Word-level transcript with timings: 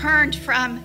returned 0.00 0.34
from 0.34 0.82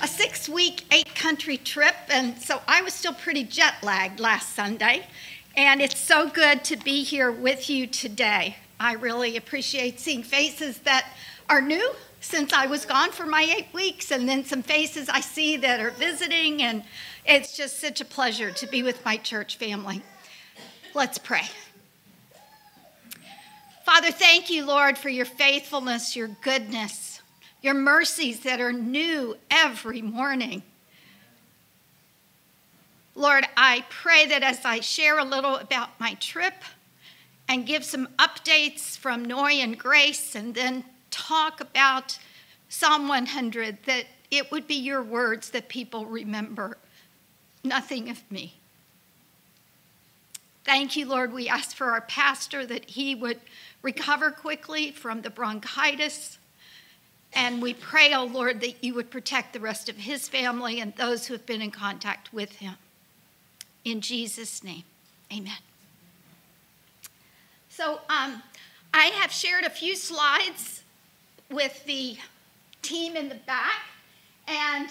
a 0.00 0.08
six 0.08 0.48
week, 0.48 0.86
eight 0.90 1.14
country 1.14 1.58
trip, 1.58 1.94
and 2.08 2.38
so 2.38 2.62
I 2.66 2.80
was 2.80 2.94
still 2.94 3.12
pretty 3.12 3.44
jet 3.44 3.74
lagged 3.82 4.20
last 4.20 4.56
Sunday. 4.56 5.06
And 5.54 5.82
it's 5.82 5.98
so 5.98 6.30
good 6.30 6.64
to 6.64 6.78
be 6.78 7.02
here 7.02 7.30
with 7.30 7.68
you 7.68 7.86
today. 7.86 8.56
I 8.80 8.94
really 8.94 9.36
appreciate 9.36 10.00
seeing 10.00 10.22
faces 10.22 10.78
that 10.78 11.10
are 11.50 11.60
new 11.60 11.92
since 12.22 12.54
I 12.54 12.64
was 12.64 12.86
gone 12.86 13.10
for 13.10 13.26
my 13.26 13.42
eight 13.42 13.68
weeks, 13.74 14.10
and 14.10 14.26
then 14.26 14.46
some 14.46 14.62
faces 14.62 15.10
I 15.10 15.20
see 15.20 15.58
that 15.58 15.78
are 15.78 15.90
visiting, 15.90 16.62
and 16.62 16.84
it's 17.26 17.54
just 17.54 17.80
such 17.80 18.00
a 18.00 18.06
pleasure 18.06 18.50
to 18.50 18.66
be 18.66 18.82
with 18.82 19.04
my 19.04 19.18
church 19.18 19.58
family. 19.58 20.00
Let's 20.94 21.18
pray. 21.18 21.42
Father, 23.84 24.10
thank 24.10 24.48
you, 24.48 24.64
Lord, 24.64 24.96
for 24.96 25.10
your 25.10 25.26
faithfulness, 25.26 26.16
your 26.16 26.28
goodness, 26.40 27.13
your 27.64 27.72
mercies 27.72 28.40
that 28.40 28.60
are 28.60 28.74
new 28.74 29.38
every 29.50 30.02
morning. 30.02 30.62
Lord, 33.14 33.46
I 33.56 33.86
pray 33.88 34.26
that 34.26 34.42
as 34.42 34.66
I 34.66 34.80
share 34.80 35.18
a 35.18 35.24
little 35.24 35.56
about 35.56 35.98
my 35.98 36.12
trip 36.20 36.52
and 37.48 37.66
give 37.66 37.82
some 37.82 38.08
updates 38.18 38.98
from 38.98 39.24
Noy 39.24 39.52
and 39.52 39.78
Grace 39.78 40.34
and 40.34 40.54
then 40.54 40.84
talk 41.10 41.58
about 41.62 42.18
Psalm 42.68 43.08
100, 43.08 43.78
that 43.86 44.04
it 44.30 44.52
would 44.52 44.66
be 44.66 44.74
your 44.74 45.02
words 45.02 45.48
that 45.50 45.70
people 45.70 46.04
remember, 46.04 46.76
nothing 47.62 48.10
of 48.10 48.30
me. 48.30 48.56
Thank 50.64 50.96
you, 50.96 51.06
Lord. 51.06 51.32
We 51.32 51.48
ask 51.48 51.74
for 51.74 51.92
our 51.92 52.02
pastor 52.02 52.66
that 52.66 52.90
he 52.90 53.14
would 53.14 53.40
recover 53.80 54.30
quickly 54.30 54.90
from 54.90 55.22
the 55.22 55.30
bronchitis. 55.30 56.36
And 57.34 57.60
we 57.60 57.74
pray, 57.74 58.12
oh 58.14 58.24
Lord, 58.24 58.60
that 58.60 58.82
you 58.82 58.94
would 58.94 59.10
protect 59.10 59.52
the 59.52 59.60
rest 59.60 59.88
of 59.88 59.96
his 59.96 60.28
family 60.28 60.80
and 60.80 60.94
those 60.96 61.26
who 61.26 61.34
have 61.34 61.44
been 61.44 61.60
in 61.60 61.72
contact 61.72 62.32
with 62.32 62.52
him. 62.52 62.74
In 63.84 64.00
Jesus' 64.00 64.62
name, 64.62 64.84
amen. 65.32 65.58
So 67.68 68.00
um, 68.08 68.42
I 68.92 69.06
have 69.06 69.32
shared 69.32 69.64
a 69.64 69.70
few 69.70 69.96
slides 69.96 70.84
with 71.50 71.84
the 71.84 72.16
team 72.82 73.16
in 73.16 73.28
the 73.28 73.34
back, 73.34 73.82
and 74.46 74.88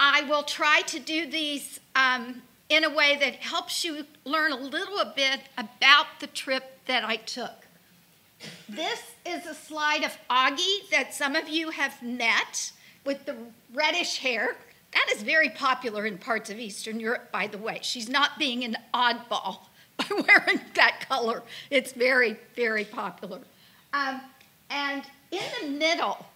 I 0.00 0.22
will 0.22 0.42
try 0.42 0.82
to 0.88 0.98
do 0.98 1.30
these 1.30 1.78
um, 1.94 2.42
in 2.68 2.82
a 2.82 2.90
way 2.90 3.16
that 3.20 3.36
helps 3.36 3.84
you 3.84 4.04
learn 4.24 4.50
a 4.50 4.56
little 4.56 5.04
bit 5.14 5.40
about 5.56 6.06
the 6.18 6.26
trip 6.26 6.80
that 6.86 7.04
I 7.04 7.16
took. 7.16 7.67
This 8.68 9.00
is 9.26 9.46
a 9.46 9.54
slide 9.54 10.04
of 10.04 10.16
Augie 10.30 10.88
that 10.90 11.14
some 11.14 11.34
of 11.36 11.48
you 11.48 11.70
have 11.70 12.02
met 12.02 12.72
with 13.04 13.24
the 13.24 13.34
reddish 13.72 14.18
hair. 14.18 14.56
That 14.92 15.08
is 15.14 15.22
very 15.22 15.50
popular 15.50 16.06
in 16.06 16.18
parts 16.18 16.50
of 16.50 16.58
Eastern 16.58 17.00
Europe, 17.00 17.30
by 17.32 17.46
the 17.46 17.58
way. 17.58 17.78
She's 17.82 18.08
not 18.08 18.38
being 18.38 18.64
an 18.64 18.76
oddball 18.94 19.60
by 19.96 20.06
wearing 20.10 20.60
that 20.74 21.04
color. 21.08 21.42
It's 21.70 21.92
very, 21.92 22.36
very 22.54 22.84
popular. 22.84 23.40
Um, 23.92 24.20
and 24.70 25.02
in 25.30 25.42
the 25.60 25.68
middle 25.68 26.26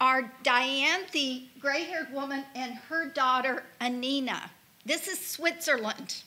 are 0.00 0.32
Diane, 0.42 1.00
the 1.12 1.44
gray 1.60 1.84
haired 1.84 2.12
woman, 2.12 2.44
and 2.54 2.74
her 2.74 3.06
daughter, 3.06 3.64
Anina. 3.80 4.50
This 4.86 5.08
is 5.08 5.18
Switzerland. 5.18 6.22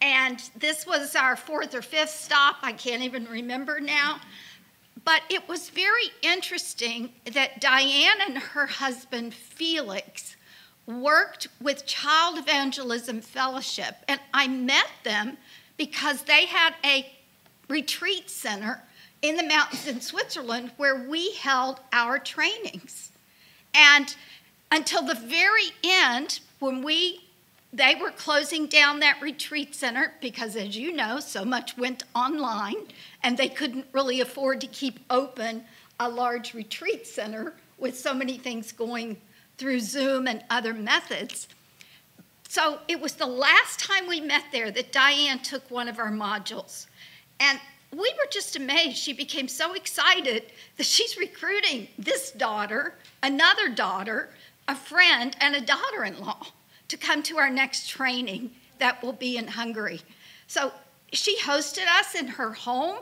And 0.00 0.42
this 0.56 0.86
was 0.86 1.14
our 1.14 1.36
fourth 1.36 1.74
or 1.74 1.82
fifth 1.82 2.10
stop. 2.10 2.56
I 2.62 2.72
can't 2.72 3.02
even 3.02 3.26
remember 3.26 3.80
now. 3.80 4.20
But 5.04 5.22
it 5.30 5.48
was 5.48 5.70
very 5.70 6.10
interesting 6.22 7.12
that 7.32 7.60
Diane 7.60 8.20
and 8.26 8.38
her 8.38 8.66
husband, 8.66 9.34
Felix, 9.34 10.36
worked 10.86 11.48
with 11.60 11.86
Child 11.86 12.38
Evangelism 12.38 13.20
Fellowship. 13.20 13.96
And 14.08 14.20
I 14.34 14.48
met 14.48 14.88
them 15.04 15.38
because 15.76 16.22
they 16.22 16.46
had 16.46 16.74
a 16.84 17.10
retreat 17.68 18.28
center 18.28 18.82
in 19.22 19.36
the 19.36 19.42
mountains 19.42 19.86
in 19.86 20.00
Switzerland 20.00 20.72
where 20.76 21.08
we 21.08 21.32
held 21.34 21.80
our 21.92 22.18
trainings. 22.18 23.12
And 23.74 24.14
until 24.72 25.02
the 25.02 25.14
very 25.14 25.70
end, 25.84 26.40
when 26.58 26.82
we 26.82 27.20
they 27.72 27.94
were 27.94 28.10
closing 28.10 28.66
down 28.66 28.98
that 29.00 29.22
retreat 29.22 29.74
center 29.74 30.14
because, 30.20 30.56
as 30.56 30.76
you 30.76 30.92
know, 30.92 31.20
so 31.20 31.44
much 31.44 31.76
went 31.76 32.02
online 32.14 32.88
and 33.22 33.36
they 33.36 33.48
couldn't 33.48 33.86
really 33.92 34.20
afford 34.20 34.60
to 34.60 34.66
keep 34.66 34.98
open 35.08 35.64
a 36.00 36.08
large 36.08 36.52
retreat 36.52 37.06
center 37.06 37.54
with 37.78 37.96
so 37.96 38.12
many 38.12 38.36
things 38.38 38.72
going 38.72 39.16
through 39.56 39.78
Zoom 39.78 40.26
and 40.26 40.42
other 40.50 40.74
methods. 40.74 41.46
So 42.48 42.80
it 42.88 43.00
was 43.00 43.14
the 43.14 43.26
last 43.26 43.78
time 43.78 44.08
we 44.08 44.20
met 44.20 44.44
there 44.50 44.72
that 44.72 44.90
Diane 44.90 45.38
took 45.38 45.70
one 45.70 45.86
of 45.86 46.00
our 46.00 46.10
modules. 46.10 46.86
And 47.38 47.60
we 47.92 48.12
were 48.18 48.28
just 48.32 48.56
amazed. 48.56 48.96
She 48.96 49.12
became 49.12 49.46
so 49.46 49.74
excited 49.74 50.46
that 50.76 50.86
she's 50.86 51.16
recruiting 51.16 51.86
this 51.96 52.32
daughter, 52.32 52.94
another 53.22 53.68
daughter, 53.68 54.30
a 54.66 54.74
friend, 54.74 55.36
and 55.40 55.54
a 55.54 55.60
daughter 55.60 56.04
in 56.04 56.18
law 56.18 56.48
to 56.90 56.96
come 56.96 57.22
to 57.22 57.38
our 57.38 57.50
next 57.50 57.88
training 57.88 58.50
that 58.78 59.02
will 59.02 59.12
be 59.12 59.36
in 59.36 59.46
Hungary. 59.46 60.00
So 60.46 60.72
she 61.12 61.38
hosted 61.38 61.86
us 61.86 62.14
in 62.14 62.26
her 62.26 62.52
home, 62.52 62.98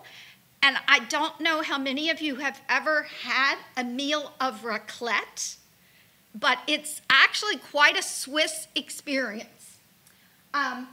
and 0.63 0.77
I 0.87 1.01
don't 1.01 1.41
know 1.41 1.63
how 1.63 1.79
many 1.79 2.11
of 2.11 2.21
you 2.21 2.37
have 2.37 2.61
ever 2.69 3.07
had 3.23 3.57
a 3.77 3.85
meal 3.85 4.33
of 4.41 4.63
raclette, 4.63 5.57
but 6.35 6.59
it's 6.67 7.01
actually 7.09 7.57
quite 7.57 7.99
a 7.99 8.03
Swiss 8.03 8.69
experience. 8.75 9.79
Um, 10.53 10.89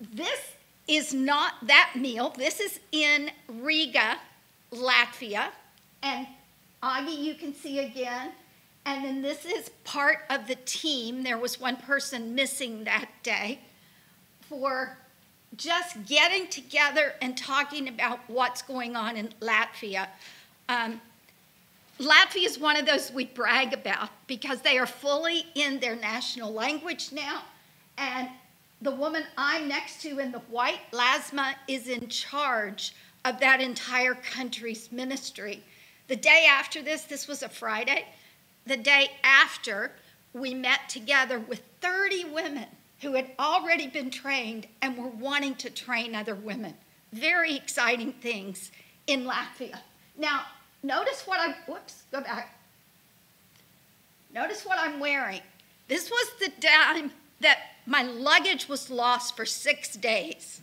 this 0.00 0.52
is 0.86 1.12
not 1.12 1.54
that 1.66 1.92
meal. 1.94 2.30
This 2.36 2.60
is 2.60 2.80
in 2.92 3.30
Riga, 3.48 4.16
Latvia, 4.72 5.48
and 6.02 6.26
Augie, 6.82 7.22
you 7.22 7.34
can 7.34 7.54
see 7.54 7.80
again. 7.80 8.32
And 8.88 9.04
then 9.04 9.20
this 9.20 9.44
is 9.44 9.68
part 9.84 10.20
of 10.30 10.48
the 10.48 10.54
team. 10.54 11.22
There 11.22 11.36
was 11.36 11.60
one 11.60 11.76
person 11.76 12.34
missing 12.34 12.84
that 12.84 13.10
day 13.22 13.58
for 14.48 14.96
just 15.58 16.06
getting 16.06 16.48
together 16.48 17.12
and 17.20 17.36
talking 17.36 17.88
about 17.88 18.18
what's 18.28 18.62
going 18.62 18.96
on 18.96 19.18
in 19.18 19.28
Latvia. 19.42 20.08
Um, 20.70 21.02
Latvia 21.98 22.46
is 22.46 22.58
one 22.58 22.78
of 22.78 22.86
those 22.86 23.12
we 23.12 23.26
brag 23.26 23.74
about 23.74 24.08
because 24.26 24.62
they 24.62 24.78
are 24.78 24.86
fully 24.86 25.44
in 25.54 25.80
their 25.80 25.96
national 25.96 26.50
language 26.50 27.12
now. 27.12 27.42
And 27.98 28.30
the 28.80 28.92
woman 28.92 29.24
I'm 29.36 29.68
next 29.68 30.00
to 30.00 30.18
in 30.18 30.32
the 30.32 30.38
white, 30.38 30.80
Lasma, 30.92 31.56
is 31.68 31.88
in 31.88 32.08
charge 32.08 32.94
of 33.26 33.38
that 33.40 33.60
entire 33.60 34.14
country's 34.14 34.90
ministry. 34.90 35.62
The 36.06 36.16
day 36.16 36.46
after 36.48 36.80
this, 36.80 37.02
this 37.02 37.28
was 37.28 37.42
a 37.42 37.50
Friday, 37.50 38.06
the 38.68 38.76
day 38.76 39.10
after, 39.24 39.92
we 40.32 40.54
met 40.54 40.88
together 40.88 41.38
with 41.38 41.62
30 41.80 42.26
women 42.26 42.66
who 43.00 43.14
had 43.14 43.30
already 43.38 43.86
been 43.86 44.10
trained 44.10 44.66
and 44.82 44.96
were 44.96 45.08
wanting 45.08 45.54
to 45.56 45.70
train 45.70 46.14
other 46.14 46.34
women. 46.34 46.74
Very 47.12 47.56
exciting 47.56 48.12
things 48.12 48.70
in 49.06 49.24
Latvia. 49.24 49.80
Now, 50.16 50.42
notice 50.82 51.26
what 51.26 51.40
I'm, 51.40 51.54
whoops, 51.66 52.02
go 52.12 52.20
back. 52.20 52.58
Notice 54.34 54.66
what 54.66 54.78
I'm 54.78 55.00
wearing. 55.00 55.40
This 55.86 56.10
was 56.10 56.30
the 56.38 56.50
time 56.60 57.12
that 57.40 57.58
my 57.86 58.02
luggage 58.02 58.68
was 58.68 58.90
lost 58.90 59.36
for 59.36 59.46
six 59.46 59.96
days. 59.96 60.60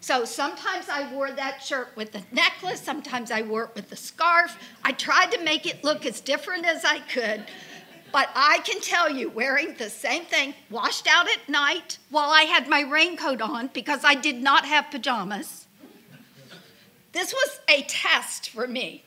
So 0.00 0.24
sometimes 0.24 0.88
I 0.88 1.12
wore 1.12 1.32
that 1.32 1.62
shirt 1.62 1.88
with 1.96 2.12
the 2.12 2.22
necklace, 2.30 2.80
sometimes 2.80 3.30
I 3.30 3.42
wore 3.42 3.64
it 3.64 3.70
with 3.74 3.90
the 3.90 3.96
scarf. 3.96 4.56
I 4.84 4.92
tried 4.92 5.32
to 5.32 5.42
make 5.42 5.66
it 5.66 5.82
look 5.82 6.06
as 6.06 6.20
different 6.20 6.64
as 6.64 6.84
I 6.84 7.00
could. 7.00 7.44
But 8.12 8.30
I 8.34 8.60
can 8.64 8.80
tell 8.80 9.10
you, 9.10 9.28
wearing 9.28 9.74
the 9.74 9.90
same 9.90 10.24
thing, 10.24 10.54
washed 10.70 11.06
out 11.06 11.28
at 11.28 11.48
night 11.48 11.98
while 12.10 12.30
I 12.30 12.42
had 12.42 12.68
my 12.68 12.80
raincoat 12.82 13.42
on 13.42 13.68
because 13.74 14.04
I 14.04 14.14
did 14.14 14.40
not 14.40 14.64
have 14.64 14.90
pajamas. 14.90 15.66
This 17.12 17.32
was 17.32 17.60
a 17.68 17.82
test 17.82 18.50
for 18.50 18.68
me 18.68 19.04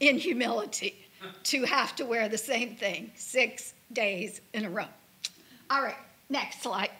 in 0.00 0.18
humility 0.18 1.08
to 1.44 1.64
have 1.64 1.96
to 1.96 2.04
wear 2.04 2.28
the 2.28 2.38
same 2.38 2.76
thing 2.76 3.12
six 3.14 3.74
days 3.92 4.40
in 4.52 4.64
a 4.64 4.70
row. 4.70 4.86
All 5.70 5.82
right, 5.82 5.96
next 6.28 6.62
slide. 6.62 6.90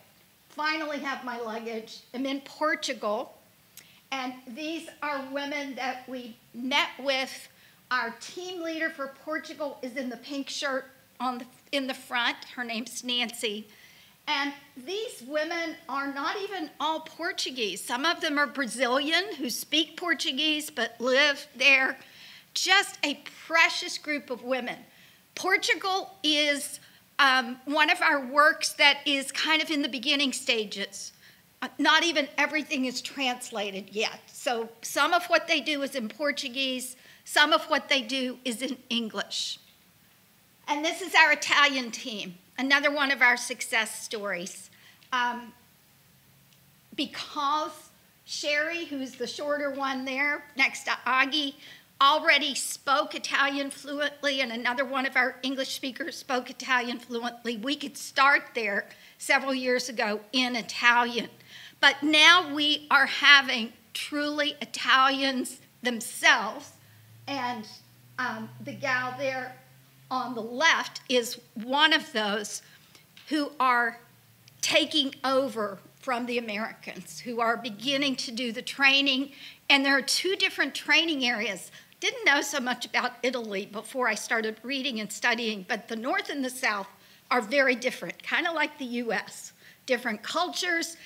Finally, 0.53 1.01
have 1.01 1.25
my 1.25 1.41
luggage. 1.41 2.01
I'm 2.15 2.27
in 2.27 2.41
Portugal 2.43 3.35
and 4.13 4.35
these 4.47 4.89
are 5.03 5.25
women 5.33 5.75
that 5.75 6.07
we 6.07 6.37
met 6.53 6.91
with. 6.99 7.49
Our 7.91 8.11
team 8.21 8.63
leader 8.63 8.91
for 8.91 9.15
Portugal 9.25 9.79
is 9.81 9.97
in 9.97 10.11
the 10.11 10.19
pink 10.19 10.51
shirt 10.51 10.85
on 11.19 11.39
the, 11.39 11.47
in 11.73 11.87
the 11.87 11.95
front. 11.95 12.37
Her 12.55 12.63
name's 12.63 13.03
Nancy. 13.03 13.67
And 14.29 14.53
these 14.77 15.25
women 15.27 15.77
are 15.89 16.13
not 16.13 16.37
even 16.43 16.71
all 16.79 17.01
Portuguese. 17.01 17.83
Some 17.83 18.05
of 18.05 18.21
them 18.21 18.39
are 18.39 18.47
Brazilian 18.47 19.35
who 19.39 19.49
speak 19.49 19.97
Portuguese 19.97 20.71
but 20.71 20.95
live 21.01 21.47
there. 21.57 21.99
just 22.55 22.99
a 23.03 23.23
precious 23.47 23.97
group 23.97 24.29
of 24.29 24.43
women. 24.43 24.77
Portugal 25.35 26.19
is 26.23 26.81
um, 27.19 27.59
one 27.65 27.91
of 27.91 28.01
our 28.01 28.25
works 28.27 28.73
that 28.75 28.99
is 29.07 29.31
kind 29.33 29.63
of 29.63 29.71
in 29.71 29.83
the 29.83 29.89
beginning 29.89 30.33
stages. 30.33 31.13
Uh, 31.61 31.69
not 31.79 32.03
even 32.05 32.29
everything 32.37 32.87
is 32.87 33.01
translated 33.01 33.91
yet. 33.91 34.21
So 34.27 34.69
some 34.83 35.13
of 35.13 35.27
what 35.27 35.47
they 35.47 35.61
do 35.61 35.83
is 35.83 35.95
in 35.95 36.09
Portuguese, 36.09 36.97
some 37.25 37.53
of 37.53 37.65
what 37.67 37.89
they 37.89 38.03
do 38.03 38.39
is 38.45 38.63
in 38.63 38.79
English. 38.91 39.59
And 40.67 40.85
this 40.85 41.01
is 41.01 41.15
our 41.15 41.33
Italian 41.33 41.91
team, 41.91 42.35
another 42.59 42.91
one 42.91 43.13
of 43.13 43.23
our 43.23 43.37
success 43.37 44.03
stories. 44.03 44.71
Um, 45.13 45.53
because 46.97 47.91
Sherry, 48.25 48.87
who's 48.87 49.17
the 49.17 49.27
shorter 49.27 49.71
one 49.71 50.05
there 50.05 50.45
next 50.57 50.85
to 50.85 50.91
Augie, 51.07 51.55
already 52.03 52.55
spoke 52.55 53.15
Italian 53.15 53.71
fluently, 53.71 54.41
and 54.41 54.51
another 54.51 54.85
one 54.85 55.07
of 55.07 55.17
our 55.17 55.37
English 55.45 55.75
speakers 55.75 56.17
spoke 56.17 56.51
Italian 56.51 56.99
fluently. 56.99 57.57
We 57.57 57.77
could 57.77 57.97
start 57.97 58.43
there 58.55 58.89
several 59.19 59.55
years 59.55 59.89
ago 59.89 60.21
in 60.33 60.57
Italian. 60.57 61.29
But 61.81 62.03
now 62.03 62.53
we 62.53 62.89
are 62.91 63.07
having 63.07 63.73
truly 63.95 64.57
Italians 64.61 65.61
themselves, 65.83 66.73
and 67.29 67.69
um, 68.19 68.49
the 68.65 68.73
gal 68.73 69.15
there 69.17 69.55
on 70.11 70.35
the 70.35 70.43
left 70.43 71.01
is 71.09 71.41
one 71.55 71.93
of 71.93 72.13
those 72.13 72.63
who 73.29 73.53
are 73.61 74.01
taking 74.61 75.15
over 75.25 75.79
from 76.01 76.27
the 76.27 76.37
Americans, 76.37 77.21
who 77.21 77.41
are 77.41 77.57
beginning 77.57 78.17
to 78.17 78.33
do 78.33 78.51
the 78.51 78.63
training. 78.63 79.31
And 79.71 79.85
there 79.85 79.97
are 79.97 80.03
two 80.03 80.35
different 80.37 80.75
training 80.75 81.25
areas. 81.25 81.71
Didn't 82.03 82.25
know 82.25 82.41
so 82.41 82.59
much 82.59 82.85
about 82.85 83.13
Italy 83.23 83.65
before 83.65 84.09
I 84.09 84.17
started 84.17 84.57
reading 84.65 84.99
and 84.99 85.13
studying, 85.13 85.65
but 85.69 85.87
the 85.87 85.95
North 85.95 86.31
and 86.31 86.45
the 86.45 86.51
South 86.51 86.89
are 87.31 87.41
very 87.41 87.77
different, 87.77 88.21
kind 88.25 88.49
of 88.49 88.57
like 88.57 88.77
the 88.77 88.87
US. 89.05 89.53
Different 89.87 90.21
cultures, 90.21 90.97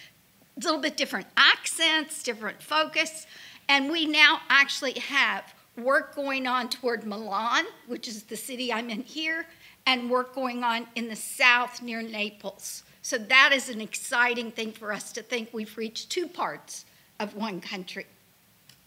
a 0.56 0.60
little 0.64 0.80
bit 0.80 0.96
different 0.96 1.26
accents, 1.36 2.22
different 2.22 2.62
focus. 2.62 3.26
And 3.68 3.90
we 3.90 4.06
now 4.06 4.40
actually 4.48 4.94
have 4.94 5.52
work 5.76 6.16
going 6.16 6.46
on 6.46 6.70
toward 6.70 7.04
Milan, 7.04 7.66
which 7.86 8.08
is 8.08 8.22
the 8.22 8.36
city 8.38 8.72
I'm 8.72 8.88
in 8.88 9.02
here, 9.02 9.44
and 9.84 10.08
work 10.08 10.34
going 10.34 10.64
on 10.64 10.86
in 10.94 11.08
the 11.08 11.16
south 11.16 11.82
near 11.82 12.00
Naples. 12.00 12.84
So 13.02 13.18
that 13.18 13.50
is 13.52 13.68
an 13.68 13.82
exciting 13.82 14.50
thing 14.50 14.72
for 14.72 14.94
us 14.94 15.12
to 15.12 15.22
think 15.22 15.50
we've 15.52 15.76
reached 15.76 16.08
two 16.08 16.26
parts 16.26 16.86
of 17.20 17.34
one 17.34 17.60
country. 17.60 18.06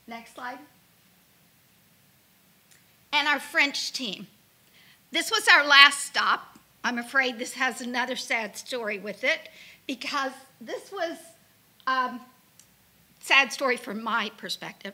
Next 0.07 0.33
slide. 0.33 0.57
And 3.11 3.27
our 3.27 3.39
French 3.39 3.91
team. 3.91 4.27
This 5.11 5.31
was 5.31 5.47
our 5.47 5.65
last 5.65 6.05
stop. 6.05 6.59
I'm 6.83 6.97
afraid 6.97 7.39
this 7.39 7.53
has 7.53 7.81
another 7.81 8.15
sad 8.15 8.55
story 8.55 8.99
with 8.99 9.23
it 9.23 9.49
because 9.87 10.31
this 10.61 10.91
was 10.91 11.17
um, 11.87 12.21
sad 13.19 13.51
story 13.51 13.77
from 13.77 14.03
my 14.03 14.31
perspective. 14.37 14.93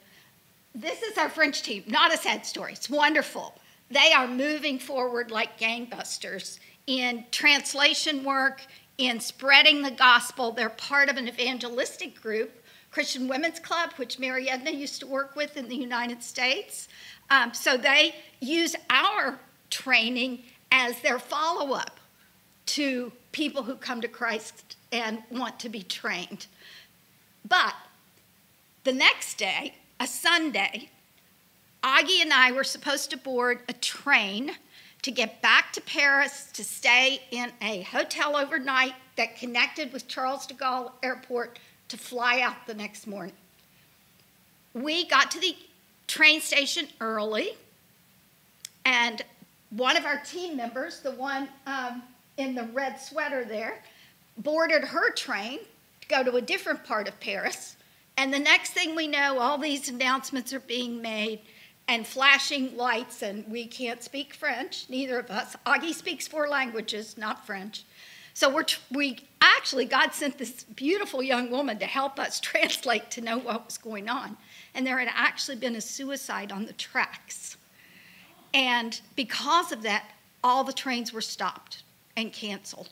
This 0.74 1.02
is 1.02 1.18
our 1.18 1.30
French 1.30 1.62
team, 1.62 1.84
not 1.88 2.14
a 2.14 2.18
sad 2.18 2.46
story. 2.46 2.74
It's 2.74 2.90
wonderful. 2.90 3.54
They 3.92 4.12
are 4.14 4.28
moving 4.28 4.80
forward 4.80 5.32
like 5.32 5.60
gangbusters 5.60 6.60
in 6.88 7.26
translation 7.32 8.24
work, 8.24 8.62
in 8.98 9.20
spreading 9.20 9.82
the 9.82 9.92
gospel. 9.92 10.52
They're 10.52 10.70
part 10.70 11.10
of 11.10 11.18
an 11.18 11.28
evangelistic 11.28 12.22
group, 12.22 12.52
Christian 12.96 13.28
Women's 13.28 13.60
Club, 13.60 13.92
which 13.98 14.20
Mary 14.20 14.50
Edna 14.50 14.72
used 14.72 15.02
to 15.02 15.06
work 15.06 15.36
with 15.36 15.58
in 15.58 15.68
the 15.68 15.76
United 15.76 16.24
States. 16.24 16.88
Um, 17.30 17.54
so 17.54 17.76
they 17.76 18.16
use 18.40 18.74
our 18.90 19.38
training 19.70 20.44
as 20.72 21.02
their 21.02 21.20
follow 21.20 21.74
up 21.74 22.00
to 22.68 23.12
people 23.34 23.64
who 23.64 23.76
come 23.76 24.00
to 24.00 24.08
Christ 24.08 24.78
and 24.94 25.22
want 25.30 25.60
to 25.60 25.68
be 25.68 25.84
trained. 25.84 26.46
But 27.46 27.76
the 28.86 28.94
next 28.94 29.38
day, 29.38 29.74
a 30.00 30.08
Sunday, 30.08 30.90
Augie 31.84 32.22
and 32.22 32.32
I 32.32 32.54
were 32.54 32.64
supposed 32.64 33.10
to 33.10 33.18
board 33.18 33.60
a 33.68 33.74
train 33.74 34.52
to 35.02 35.12
get 35.12 35.42
back 35.42 35.74
to 35.74 35.82
Paris 35.82 36.50
to 36.54 36.64
stay 36.64 37.24
in 37.32 37.52
a 37.62 37.82
hotel 37.82 38.38
overnight 38.38 38.94
that 39.18 39.36
connected 39.36 39.92
with 39.92 40.08
Charles 40.08 40.48
de 40.48 40.54
Gaulle 40.54 40.94
Airport 41.04 41.60
to 41.90 41.98
fly 41.98 42.42
out 42.42 42.68
the 42.68 42.74
next 42.74 43.08
morning. 43.08 43.36
We 44.74 45.08
got 45.08 45.32
to 45.32 45.40
the 45.40 45.56
train 46.08 46.42
station 46.42 46.88
early, 47.00 47.52
and 48.84 49.22
one 49.70 49.98
of 49.98 50.06
our 50.06 50.20
team 50.20 50.58
members, 50.58 51.00
the 51.00 51.12
one 51.12 51.50
um, 51.66 52.04
in 52.38 52.56
the 52.56 52.66
red 52.66 53.00
sweater 53.00 53.44
there, 53.46 53.82
boarded 54.38 54.84
her 54.84 55.12
train 55.12 55.60
to 56.02 56.08
go 56.08 56.24
to 56.24 56.36
a 56.36 56.42
different 56.42 56.84
part 56.84 57.08
of 57.08 57.20
Paris. 57.20 57.76
And 58.18 58.34
the 58.34 58.40
next 58.40 58.72
thing 58.72 58.96
we 58.96 59.08
know, 59.08 59.40
all 59.40 59.58
these 59.58 59.90
announcements 59.90 60.54
are 60.54 60.60
being 60.60 61.02
made 61.02 61.42
and 61.88 62.06
flashing 62.06 62.76
lights, 62.76 63.22
and 63.22 63.46
we 63.48 63.68
can't 63.68 64.02
speak 64.02 64.34
French, 64.34 64.86
neither 64.90 65.20
of 65.20 65.30
us. 65.30 65.56
Augie 65.66 65.94
speaks 65.94 66.28
four 66.28 66.48
languages, 66.48 67.18
not 67.18 67.46
French. 67.46 67.84
So 68.36 68.50
we're 68.50 68.66
we 68.92 69.18
actually, 69.42 69.86
God 69.86 70.14
sent 70.14 70.38
this 70.38 70.66
beautiful 70.66 71.24
young 71.24 71.50
woman 71.50 71.80
to 71.80 71.86
help 71.86 72.20
us 72.20 72.40
translate 72.42 73.10
to 73.12 73.22
know 73.22 73.40
what 73.40 73.66
was 73.66 73.78
going 73.78 74.10
on. 74.10 74.38
And 74.76 74.86
there 74.86 75.00
had 75.00 75.10
actually 75.16 75.56
been 75.56 75.76
a 75.78 75.82
suicide 75.82 76.52
on 76.52 76.66
the 76.66 76.74
tracks. 76.74 77.56
And 78.54 79.00
because 79.16 79.72
of 79.72 79.82
that, 79.84 80.12
all 80.44 80.66
the 80.66 80.74
trains 80.74 81.14
were 81.14 81.22
stopped 81.22 81.84
and 82.18 82.32
canceled, 82.32 82.90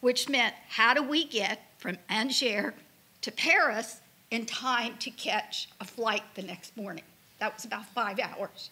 which 0.00 0.28
meant 0.28 0.54
how 0.68 0.94
do 0.94 1.02
we 1.02 1.24
get 1.24 1.60
from 1.78 1.98
Angers 2.08 2.74
to 3.22 3.32
Paris 3.32 4.00
in 4.30 4.46
time 4.46 4.96
to 4.98 5.10
catch 5.10 5.68
a 5.80 5.84
flight 5.84 6.22
the 6.36 6.42
next 6.42 6.76
morning. 6.76 7.04
That 7.40 7.54
was 7.54 7.64
about 7.64 7.86
five 7.86 8.20
hours. 8.20 8.70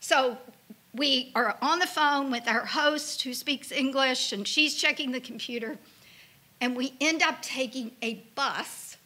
So 0.00 0.38
we 0.94 1.32
are 1.34 1.56
on 1.60 1.80
the 1.80 1.86
phone 1.86 2.30
with 2.30 2.46
our 2.46 2.64
host 2.64 3.22
who 3.22 3.34
speaks 3.34 3.72
English, 3.72 4.32
and 4.32 4.46
she's 4.46 4.74
checking 4.74 5.12
the 5.12 5.20
computer. 5.20 5.76
And 6.60 6.76
we 6.76 6.94
end 7.00 7.22
up 7.22 7.42
taking 7.42 7.92
a 8.00 8.24
bus 8.34 8.96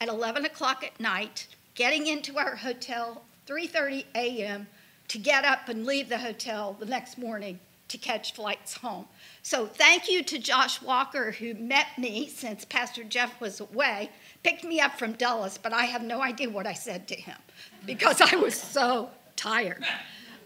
at 0.00 0.08
11 0.08 0.44
o'clock 0.44 0.84
at 0.84 1.00
night, 1.00 1.46
getting 1.74 2.06
into 2.06 2.38
our 2.38 2.56
hotel 2.56 3.24
3:30 3.46 4.04
a.m. 4.14 4.66
to 5.08 5.18
get 5.18 5.44
up 5.44 5.68
and 5.68 5.86
leave 5.86 6.08
the 6.08 6.18
hotel 6.18 6.76
the 6.78 6.86
next 6.86 7.18
morning 7.18 7.58
to 7.88 7.98
catch 7.98 8.34
flights 8.34 8.74
home. 8.74 9.06
So 9.42 9.66
thank 9.66 10.08
you 10.08 10.22
to 10.22 10.38
Josh 10.38 10.80
Walker 10.80 11.32
who 11.32 11.54
met 11.54 11.86
me 11.98 12.28
since 12.28 12.64
Pastor 12.64 13.02
Jeff 13.02 13.40
was 13.40 13.58
away 13.58 14.10
picked 14.42 14.64
me 14.64 14.80
up 14.80 14.98
from 14.98 15.12
Dulles, 15.12 15.58
but 15.58 15.72
I 15.72 15.84
have 15.84 16.02
no 16.02 16.22
idea 16.22 16.48
what 16.48 16.66
I 16.66 16.72
said 16.72 17.08
to 17.08 17.14
him 17.14 17.36
because 17.86 18.20
I 18.20 18.36
was 18.36 18.54
so 18.54 19.10
tired. 19.36 19.84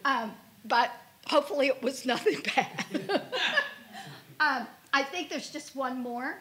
Um, 0.04 0.32
but 0.64 0.90
hopefully 1.26 1.68
it 1.68 1.82
was 1.82 2.06
nothing 2.06 2.40
bad. 2.56 3.22
um, 4.40 4.66
I 4.92 5.02
think 5.02 5.30
there's 5.30 5.50
just 5.50 5.74
one 5.74 6.00
more. 6.00 6.36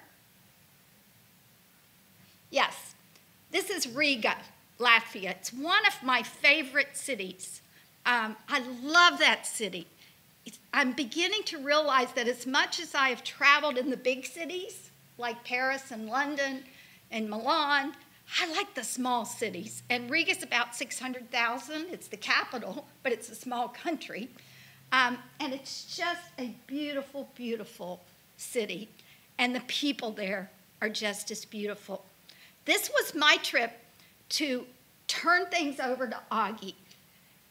Yes, 2.49 2.93
this 3.51 3.69
is 3.69 3.87
Riga, 3.87 4.35
Latvia. 4.79 5.31
It's 5.31 5.51
one 5.51 5.85
of 5.87 6.03
my 6.03 6.21
favorite 6.21 6.95
cities. 6.95 7.61
Um, 8.05 8.35
I 8.47 8.59
love 8.81 9.19
that 9.19 9.47
city. 9.47 9.87
I'm 10.73 10.91
beginning 10.91 11.43
to 11.45 11.57
realize 11.57 12.11
that 12.13 12.27
as 12.27 12.45
much 12.45 12.79
as 12.79 12.93
I 12.93 13.09
have 13.09 13.23
traveled 13.23 13.77
in 13.77 13.89
the 13.89 13.97
big 13.97 14.25
cities 14.25 14.91
like 15.17 15.43
Paris 15.43 15.91
and 15.91 16.07
London 16.07 16.63
and 17.11 17.29
Milan. 17.29 17.93
I 18.39 18.51
like 18.51 18.73
the 18.73 18.83
small 18.83 19.25
cities. 19.25 19.83
And 19.89 20.09
Riga's 20.09 20.43
about 20.43 20.75
600,000. 20.75 21.87
It's 21.91 22.07
the 22.07 22.17
capital, 22.17 22.87
but 23.03 23.11
it's 23.11 23.29
a 23.29 23.35
small 23.35 23.67
country. 23.67 24.29
Um, 24.91 25.17
and 25.39 25.53
it's 25.53 25.95
just 25.95 26.21
a 26.39 26.55
beautiful, 26.67 27.29
beautiful 27.35 28.01
city. 28.37 28.89
And 29.37 29.55
the 29.55 29.61
people 29.61 30.11
there 30.11 30.49
are 30.81 30.89
just 30.89 31.31
as 31.31 31.45
beautiful. 31.45 32.05
This 32.65 32.89
was 32.89 33.15
my 33.15 33.37
trip 33.43 33.71
to 34.29 34.65
turn 35.07 35.45
things 35.47 35.79
over 35.79 36.07
to 36.07 36.19
Augie. 36.31 36.75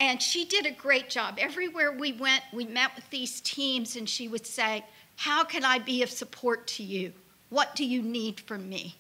And 0.00 0.20
she 0.20 0.44
did 0.44 0.66
a 0.66 0.70
great 0.72 1.10
job. 1.10 1.38
Everywhere 1.38 1.92
we 1.92 2.12
went, 2.12 2.42
we 2.52 2.64
met 2.64 2.94
with 2.96 3.08
these 3.10 3.40
teams, 3.40 3.94
and 3.94 4.08
she 4.08 4.26
would 4.26 4.46
say, 4.46 4.84
How 5.16 5.44
can 5.44 5.64
I 5.64 5.78
be 5.78 6.02
of 6.02 6.10
support 6.10 6.66
to 6.68 6.82
you? 6.82 7.12
What 7.50 7.76
do 7.76 7.84
you 7.84 8.02
need 8.02 8.40
from 8.40 8.68
me? 8.68 8.96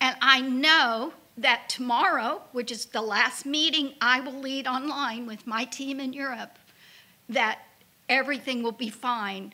And 0.00 0.16
I 0.20 0.40
know 0.40 1.12
that 1.36 1.68
tomorrow, 1.68 2.42
which 2.52 2.72
is 2.72 2.86
the 2.86 3.02
last 3.02 3.46
meeting 3.46 3.94
I 4.00 4.20
will 4.20 4.38
lead 4.40 4.66
online 4.66 5.26
with 5.26 5.46
my 5.46 5.64
team 5.64 6.00
in 6.00 6.12
Europe, 6.12 6.58
that 7.28 7.60
everything 8.08 8.62
will 8.62 8.72
be 8.72 8.90
fine 8.90 9.52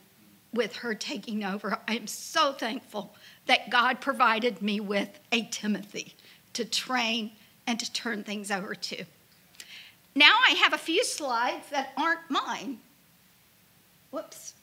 with 0.52 0.76
her 0.76 0.94
taking 0.94 1.44
over. 1.44 1.78
I 1.88 1.96
am 1.96 2.06
so 2.06 2.52
thankful 2.52 3.14
that 3.46 3.70
God 3.70 4.00
provided 4.00 4.62
me 4.62 4.80
with 4.80 5.18
a 5.32 5.42
Timothy 5.50 6.14
to 6.54 6.64
train 6.64 7.32
and 7.66 7.78
to 7.80 7.92
turn 7.92 8.22
things 8.22 8.50
over 8.50 8.74
to. 8.74 9.04
now 10.14 10.36
I 10.48 10.52
have 10.52 10.72
a 10.72 10.78
few 10.78 11.04
slides 11.04 11.68
that 11.70 11.92
aren't 11.96 12.30
mine. 12.30 12.78
Whoops, 14.10 14.54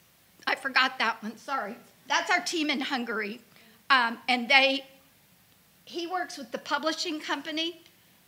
I 0.47 0.55
forgot 0.55 0.97
that 0.99 1.21
one, 1.21 1.37
sorry. 1.37 1.75
That's 2.07 2.31
our 2.31 2.39
team 2.39 2.69
in 2.69 2.79
Hungary. 2.79 3.41
Um, 3.89 4.17
and 4.29 4.47
they, 4.47 4.85
he 5.91 6.07
works 6.07 6.37
with 6.37 6.51
the 6.51 6.57
publishing 6.57 7.19
company, 7.19 7.81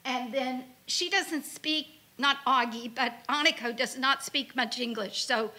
and 0.03 0.33
then 0.33 0.65
she 0.85 1.09
doesn't 1.09 1.45
speak, 1.45 1.87
not 2.17 2.43
Augie, 2.45 2.91
but 2.93 3.13
Aniko 3.29 3.75
does 3.75 3.97
not 3.97 4.21
speak 4.21 4.53
much 4.53 4.79
English. 4.79 5.23
So 5.23 5.51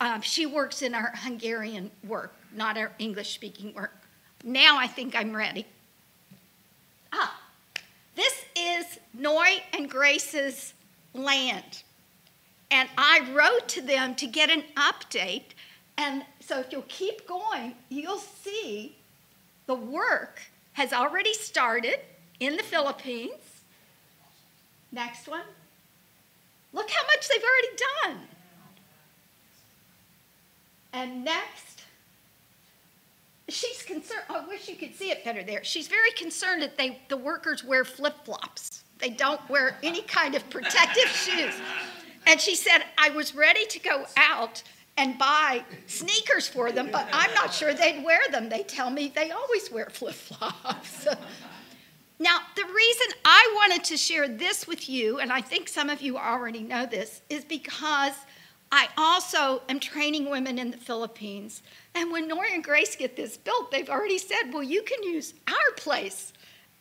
um, 0.00 0.20
she 0.22 0.44
works 0.44 0.82
in 0.82 0.92
our 0.92 1.12
Hungarian 1.14 1.92
work, 2.06 2.34
not 2.52 2.76
our 2.76 2.90
English 2.98 3.32
speaking 3.34 3.72
work. 3.74 3.94
Now 4.42 4.76
I 4.76 4.88
think 4.88 5.14
I'm 5.14 5.34
ready. 5.36 5.64
Ah, 7.12 7.40
this 8.16 8.44
is 8.56 8.98
Noy 9.14 9.62
and 9.72 9.88
Grace's 9.88 10.74
land. 11.14 11.84
And 12.72 12.88
I 12.98 13.30
wrote 13.32 13.68
to 13.68 13.82
them 13.82 14.16
to 14.16 14.26
get 14.26 14.50
an 14.50 14.64
update. 14.76 15.54
And 15.96 16.24
so 16.40 16.58
if 16.58 16.72
you'll 16.72 16.82
keep 16.88 17.28
going, 17.28 17.76
you'll 17.88 18.18
see 18.18 18.96
the 19.66 19.76
work 19.76 20.40
has 20.74 20.92
already 20.92 21.34
started 21.34 22.00
in 22.40 22.56
the 22.56 22.62
Philippines. 22.62 23.62
Next 24.90 25.28
one. 25.28 25.42
Look 26.72 26.90
how 26.90 27.06
much 27.06 27.28
they've 27.28 27.42
already 27.42 28.16
done. 28.16 28.28
And 30.94 31.24
next, 31.24 31.82
she's 33.48 33.82
concerned. 33.82 34.22
I 34.28 34.46
wish 34.46 34.68
you 34.68 34.76
could 34.76 34.94
see 34.94 35.10
it 35.10 35.24
better 35.24 35.42
there. 35.42 35.64
She's 35.64 35.88
very 35.88 36.10
concerned 36.12 36.62
that 36.62 36.76
they, 36.76 37.00
the 37.08 37.16
workers 37.16 37.64
wear 37.64 37.84
flip 37.84 38.14
flops. 38.24 38.84
They 38.98 39.10
don't 39.10 39.40
wear 39.48 39.76
any 39.82 40.02
kind 40.02 40.34
of 40.34 40.48
protective 40.50 41.08
shoes. 41.08 41.54
And 42.26 42.40
she 42.40 42.54
said, 42.54 42.84
I 42.98 43.10
was 43.10 43.34
ready 43.34 43.66
to 43.66 43.78
go 43.80 44.04
out 44.16 44.62
and 44.96 45.18
buy 45.18 45.64
sneakers 45.86 46.46
for 46.46 46.70
them, 46.70 46.90
but 46.92 47.08
I'm 47.12 47.32
not 47.34 47.52
sure 47.52 47.72
they'd 47.72 48.04
wear 48.04 48.20
them. 48.30 48.48
They 48.48 48.62
tell 48.62 48.90
me 48.90 49.12
they 49.14 49.30
always 49.30 49.70
wear 49.70 49.88
flip 49.90 50.14
flops. 50.14 51.06
now, 52.18 52.38
the 52.56 52.64
reason 52.64 53.06
I 53.24 53.52
wanted 53.54 53.84
to 53.84 53.96
share 53.96 54.28
this 54.28 54.66
with 54.66 54.88
you, 54.88 55.18
and 55.18 55.32
I 55.32 55.40
think 55.40 55.68
some 55.68 55.88
of 55.88 56.02
you 56.02 56.18
already 56.18 56.60
know 56.60 56.86
this, 56.86 57.22
is 57.30 57.44
because 57.44 58.12
I 58.70 58.88
also 58.96 59.62
am 59.68 59.80
training 59.80 60.30
women 60.30 60.58
in 60.58 60.70
the 60.70 60.78
Philippines. 60.78 61.62
And 61.94 62.10
when 62.10 62.28
Nora 62.28 62.48
and 62.52 62.64
Grace 62.64 62.96
get 62.96 63.16
this 63.16 63.36
built, 63.36 63.70
they've 63.70 63.90
already 63.90 64.18
said, 64.18 64.52
well, 64.52 64.62
you 64.62 64.82
can 64.82 65.02
use 65.02 65.34
our 65.46 65.74
place 65.76 66.32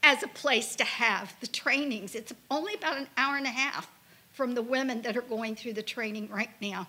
as 0.03 0.23
a 0.23 0.27
place 0.27 0.75
to 0.77 0.83
have 0.83 1.35
the 1.41 1.47
trainings. 1.47 2.15
It's 2.15 2.33
only 2.49 2.73
about 2.73 2.97
an 2.97 3.07
hour 3.17 3.37
and 3.37 3.45
a 3.45 3.51
half 3.51 3.91
from 4.31 4.55
the 4.55 4.61
women 4.61 5.01
that 5.01 5.17
are 5.17 5.21
going 5.21 5.55
through 5.55 5.73
the 5.73 5.83
training 5.83 6.29
right 6.29 6.49
now. 6.61 6.87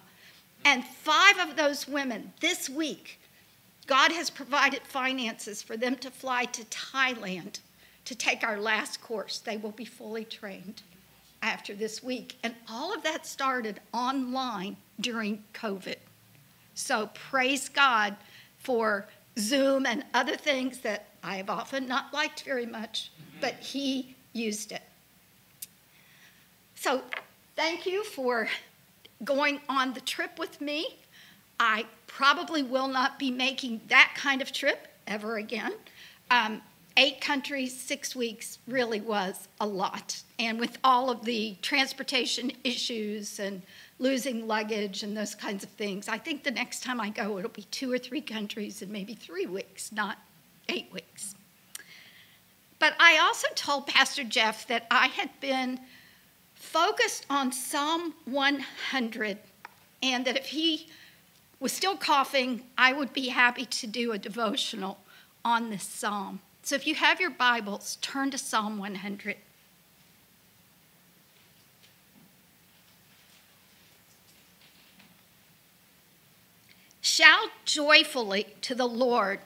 And 0.64 0.84
five 0.84 1.38
of 1.38 1.56
those 1.56 1.88
women 1.88 2.32
this 2.40 2.68
week, 2.68 3.20
God 3.86 4.12
has 4.12 4.30
provided 4.30 4.82
finances 4.82 5.62
for 5.62 5.76
them 5.76 5.96
to 5.96 6.10
fly 6.10 6.44
to 6.46 6.64
Thailand 6.64 7.60
to 8.04 8.14
take 8.14 8.44
our 8.44 8.58
last 8.58 9.00
course. 9.00 9.38
They 9.38 9.56
will 9.56 9.72
be 9.72 9.84
fully 9.84 10.24
trained 10.24 10.82
after 11.42 11.74
this 11.74 12.02
week. 12.02 12.36
And 12.42 12.54
all 12.68 12.94
of 12.94 13.02
that 13.02 13.26
started 13.26 13.80
online 13.92 14.76
during 15.00 15.42
COVID. 15.54 15.96
So 16.74 17.10
praise 17.14 17.68
God 17.68 18.16
for 18.58 19.06
Zoom 19.38 19.86
and 19.86 20.04
other 20.14 20.36
things 20.36 20.78
that 20.80 21.08
I 21.22 21.36
have 21.36 21.50
often 21.50 21.86
not 21.86 22.12
liked 22.12 22.42
very 22.42 22.66
much, 22.66 23.10
but 23.40 23.54
He 23.54 24.14
used 24.32 24.72
it. 24.72 24.82
So 26.74 27.02
thank 27.56 27.86
you 27.86 28.04
for 28.04 28.48
going 29.24 29.60
on 29.68 29.92
the 29.94 30.00
trip 30.00 30.38
with 30.38 30.60
me. 30.60 30.98
I 31.60 31.86
probably 32.06 32.62
will 32.62 32.88
not 32.88 33.18
be 33.18 33.30
making 33.30 33.82
that 33.88 34.14
kind 34.16 34.42
of 34.42 34.52
trip 34.52 34.88
ever 35.06 35.36
again. 35.36 35.72
Um, 36.30 36.62
eight 36.96 37.20
countries, 37.20 37.78
six 37.78 38.16
weeks 38.16 38.58
really 38.66 39.00
was 39.00 39.48
a 39.60 39.66
lot. 39.66 40.22
And 40.38 40.58
with 40.58 40.78
all 40.82 41.10
of 41.10 41.24
the 41.24 41.56
transportation 41.62 42.52
issues 42.64 43.38
and 43.38 43.62
losing 43.98 44.46
luggage 44.46 45.02
and 45.02 45.16
those 45.16 45.34
kinds 45.34 45.62
of 45.62 45.70
things, 45.70 46.08
I 46.08 46.18
think 46.18 46.42
the 46.42 46.50
next 46.50 46.82
time 46.82 47.00
I 47.00 47.10
go, 47.10 47.38
it'll 47.38 47.50
be 47.50 47.62
two 47.64 47.92
or 47.92 47.98
three 47.98 48.20
countries 48.20 48.82
and 48.82 48.90
maybe 48.90 49.14
three 49.14 49.46
weeks, 49.46 49.92
not 49.92 50.18
eight 50.68 50.92
weeks. 50.92 51.34
But 52.78 52.94
I 52.98 53.18
also 53.18 53.46
told 53.54 53.86
Pastor 53.86 54.24
Jeff 54.24 54.66
that 54.66 54.86
I 54.90 55.06
had 55.06 55.30
been 55.40 55.78
focused 56.62 57.26
on 57.28 57.50
Psalm 57.50 58.14
100 58.24 59.38
and 60.00 60.24
that 60.24 60.36
if 60.36 60.46
he 60.46 60.86
was 61.58 61.72
still 61.72 61.96
coughing, 61.96 62.62
I 62.78 62.92
would 62.92 63.12
be 63.12 63.28
happy 63.28 63.66
to 63.66 63.86
do 63.86 64.12
a 64.12 64.18
devotional 64.18 64.98
on 65.44 65.70
this 65.70 65.82
psalm. 65.82 66.40
So 66.62 66.76
if 66.76 66.86
you 66.86 66.94
have 66.94 67.20
your 67.20 67.30
Bibles, 67.30 67.98
turn 68.00 68.30
to 68.30 68.38
Psalm 68.38 68.78
100. 68.78 69.36
Shout 77.00 77.50
joyfully 77.64 78.46
to 78.62 78.76
the 78.76 78.86
Lord, 78.86 79.40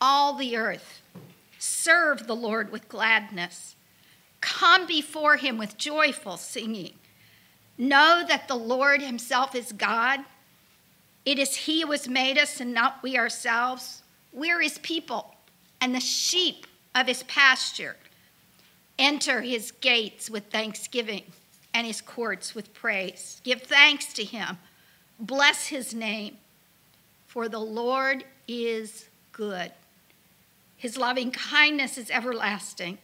all 0.00 0.34
the 0.34 0.56
earth. 0.56 1.00
Serve 1.58 2.26
the 2.26 2.36
Lord 2.36 2.70
with 2.70 2.88
gladness. 2.88 3.74
Come 4.58 4.88
before 4.88 5.36
him 5.36 5.56
with 5.56 5.78
joyful 5.78 6.36
singing. 6.36 6.94
Know 7.78 8.24
that 8.26 8.48
the 8.48 8.56
Lord 8.56 9.00
himself 9.00 9.54
is 9.54 9.70
God. 9.70 10.18
It 11.24 11.38
is 11.38 11.54
he 11.54 11.82
who 11.82 11.92
has 11.92 12.08
made 12.08 12.36
us 12.36 12.60
and 12.60 12.74
not 12.74 13.00
we 13.00 13.16
ourselves. 13.16 14.02
We're 14.32 14.60
his 14.60 14.78
people 14.78 15.36
and 15.80 15.94
the 15.94 16.00
sheep 16.00 16.66
of 16.92 17.06
his 17.06 17.22
pasture. 17.22 17.94
Enter 18.98 19.42
his 19.42 19.70
gates 19.70 20.28
with 20.28 20.46
thanksgiving 20.46 21.22
and 21.72 21.86
his 21.86 22.00
courts 22.00 22.56
with 22.56 22.74
praise. 22.74 23.40
Give 23.44 23.62
thanks 23.62 24.12
to 24.14 24.24
him. 24.24 24.58
Bless 25.20 25.68
his 25.68 25.94
name, 25.94 26.36
for 27.28 27.48
the 27.48 27.60
Lord 27.60 28.24
is 28.48 29.08
good. 29.30 29.70
His 30.76 30.96
loving 30.96 31.30
kindness 31.30 31.96
is 31.96 32.10
everlasting 32.10 32.98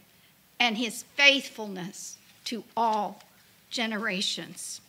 and 0.61 0.77
his 0.77 1.05
faithfulness 1.17 2.17
to 2.45 2.65
all 2.77 3.23
generations. 3.71 4.81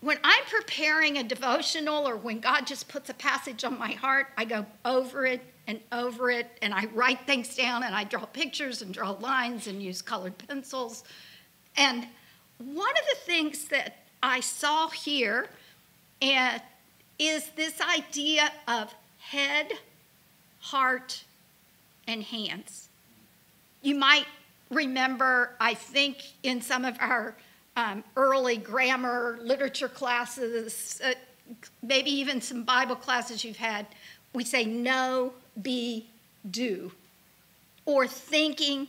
When 0.00 0.18
I'm 0.24 0.44
preparing 0.44 1.18
a 1.18 1.22
devotional 1.22 2.08
or 2.08 2.16
when 2.16 2.40
God 2.40 2.66
just 2.66 2.88
puts 2.88 3.10
a 3.10 3.14
passage 3.14 3.64
on 3.64 3.78
my 3.78 3.92
heart, 3.92 4.28
I 4.38 4.46
go 4.46 4.64
over 4.84 5.26
it 5.26 5.42
and 5.66 5.78
over 5.92 6.30
it 6.30 6.50
and 6.62 6.72
I 6.72 6.86
write 6.94 7.26
things 7.26 7.54
down 7.54 7.82
and 7.82 7.94
I 7.94 8.04
draw 8.04 8.24
pictures 8.24 8.80
and 8.80 8.94
draw 8.94 9.10
lines 9.10 9.66
and 9.66 9.82
use 9.82 10.00
colored 10.00 10.36
pencils. 10.48 11.04
And 11.76 12.06
one 12.58 12.90
of 12.90 13.04
the 13.10 13.18
things 13.24 13.66
that 13.66 13.98
I 14.22 14.40
saw 14.40 14.88
here 14.88 15.48
eh, 16.22 16.58
is 17.18 17.50
this 17.50 17.80
idea 17.80 18.50
of 18.66 18.94
head 19.18 19.70
heart, 20.60 21.24
and 22.06 22.22
hands. 22.22 22.88
You 23.82 23.94
might 23.94 24.26
remember, 24.70 25.54
I 25.60 25.74
think, 25.74 26.18
in 26.42 26.60
some 26.60 26.84
of 26.84 26.96
our 27.00 27.34
um, 27.76 28.04
early 28.16 28.56
grammar 28.56 29.38
literature 29.42 29.88
classes, 29.88 31.00
uh, 31.04 31.14
maybe 31.82 32.10
even 32.10 32.40
some 32.40 32.64
Bible 32.64 32.96
classes 32.96 33.44
you've 33.44 33.56
had, 33.56 33.86
we 34.32 34.44
say 34.44 34.64
know, 34.64 35.32
be, 35.60 36.06
do, 36.48 36.92
or 37.84 38.06
thinking, 38.06 38.88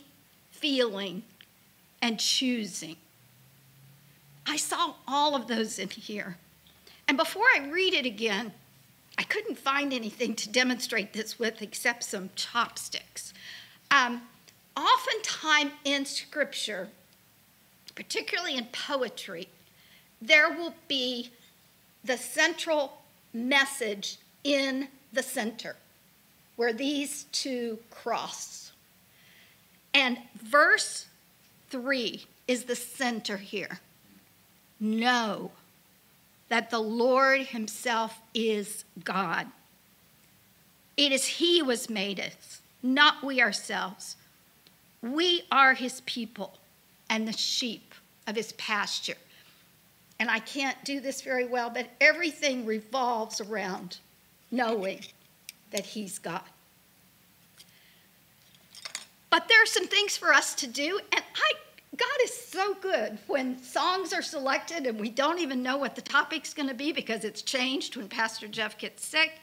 feeling, 0.50 1.22
and 2.00 2.18
choosing. 2.18 2.96
I 4.46 4.56
saw 4.56 4.94
all 5.06 5.34
of 5.34 5.46
those 5.46 5.78
in 5.78 5.88
here. 5.88 6.36
And 7.08 7.16
before 7.16 7.44
I 7.54 7.68
read 7.68 7.94
it 7.94 8.06
again, 8.06 8.52
I 9.22 9.24
couldn't 9.24 9.56
find 9.56 9.92
anything 9.92 10.34
to 10.34 10.48
demonstrate 10.48 11.12
this 11.12 11.38
with 11.38 11.62
except 11.62 12.02
some 12.02 12.30
chopsticks. 12.34 13.32
Um, 13.88 14.22
oftentimes 14.76 15.70
in 15.84 16.06
Scripture, 16.06 16.88
particularly 17.94 18.56
in 18.56 18.64
poetry, 18.72 19.46
there 20.20 20.50
will 20.50 20.74
be 20.88 21.30
the 22.02 22.18
central 22.18 23.00
message 23.32 24.18
in 24.42 24.88
the 25.12 25.22
center 25.22 25.76
where 26.56 26.72
these 26.72 27.26
two 27.30 27.78
cross. 27.92 28.72
And 29.94 30.18
verse 30.34 31.06
3 31.70 32.26
is 32.48 32.64
the 32.64 32.74
center 32.74 33.36
here. 33.36 33.78
Know 34.80 35.52
that 36.52 36.68
the 36.68 36.78
Lord 36.78 37.40
Himself 37.40 38.20
is 38.34 38.84
God. 39.02 39.46
It 40.98 41.10
is 41.10 41.24
He 41.24 41.60
who 41.60 41.70
has 41.70 41.88
made 41.88 42.20
us, 42.20 42.60
not 42.82 43.24
we 43.24 43.40
ourselves. 43.40 44.16
We 45.00 45.44
are 45.50 45.74
his 45.74 46.02
people 46.02 46.58
and 47.10 47.26
the 47.26 47.32
sheep 47.32 47.94
of 48.26 48.36
his 48.36 48.52
pasture. 48.52 49.16
And 50.20 50.30
I 50.30 50.38
can't 50.38 50.76
do 50.84 51.00
this 51.00 51.22
very 51.22 51.46
well, 51.46 51.70
but 51.70 51.88
everything 52.00 52.64
revolves 52.64 53.40
around 53.40 53.98
knowing 54.50 55.00
that 55.72 55.86
he's 55.86 56.18
God. 56.18 56.42
But 59.30 59.48
there 59.48 59.62
are 59.62 59.66
some 59.66 59.88
things 59.88 60.18
for 60.18 60.32
us 60.32 60.54
to 60.56 60.66
do, 60.66 61.00
and 61.12 61.24
I 61.34 61.52
God 61.96 62.08
is 62.24 62.34
so 62.34 62.74
good 62.74 63.18
when 63.26 63.62
songs 63.62 64.14
are 64.14 64.22
selected 64.22 64.86
and 64.86 64.98
we 64.98 65.10
don't 65.10 65.40
even 65.40 65.62
know 65.62 65.76
what 65.76 65.94
the 65.94 66.00
topic's 66.00 66.54
going 66.54 66.68
to 66.68 66.74
be 66.74 66.90
because 66.90 67.22
it's 67.22 67.42
changed 67.42 67.96
when 67.96 68.08
Pastor 68.08 68.48
Jeff 68.48 68.78
gets 68.78 69.04
sick. 69.04 69.40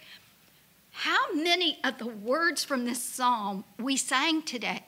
How 0.92 1.32
many 1.34 1.78
of 1.84 2.00
the 2.00 2.08
words 2.08 2.64
from 2.64 2.86
this 2.86 3.04
psalm 3.04 3.66
we 3.78 3.98
sang 3.98 4.42
today? 4.42 4.84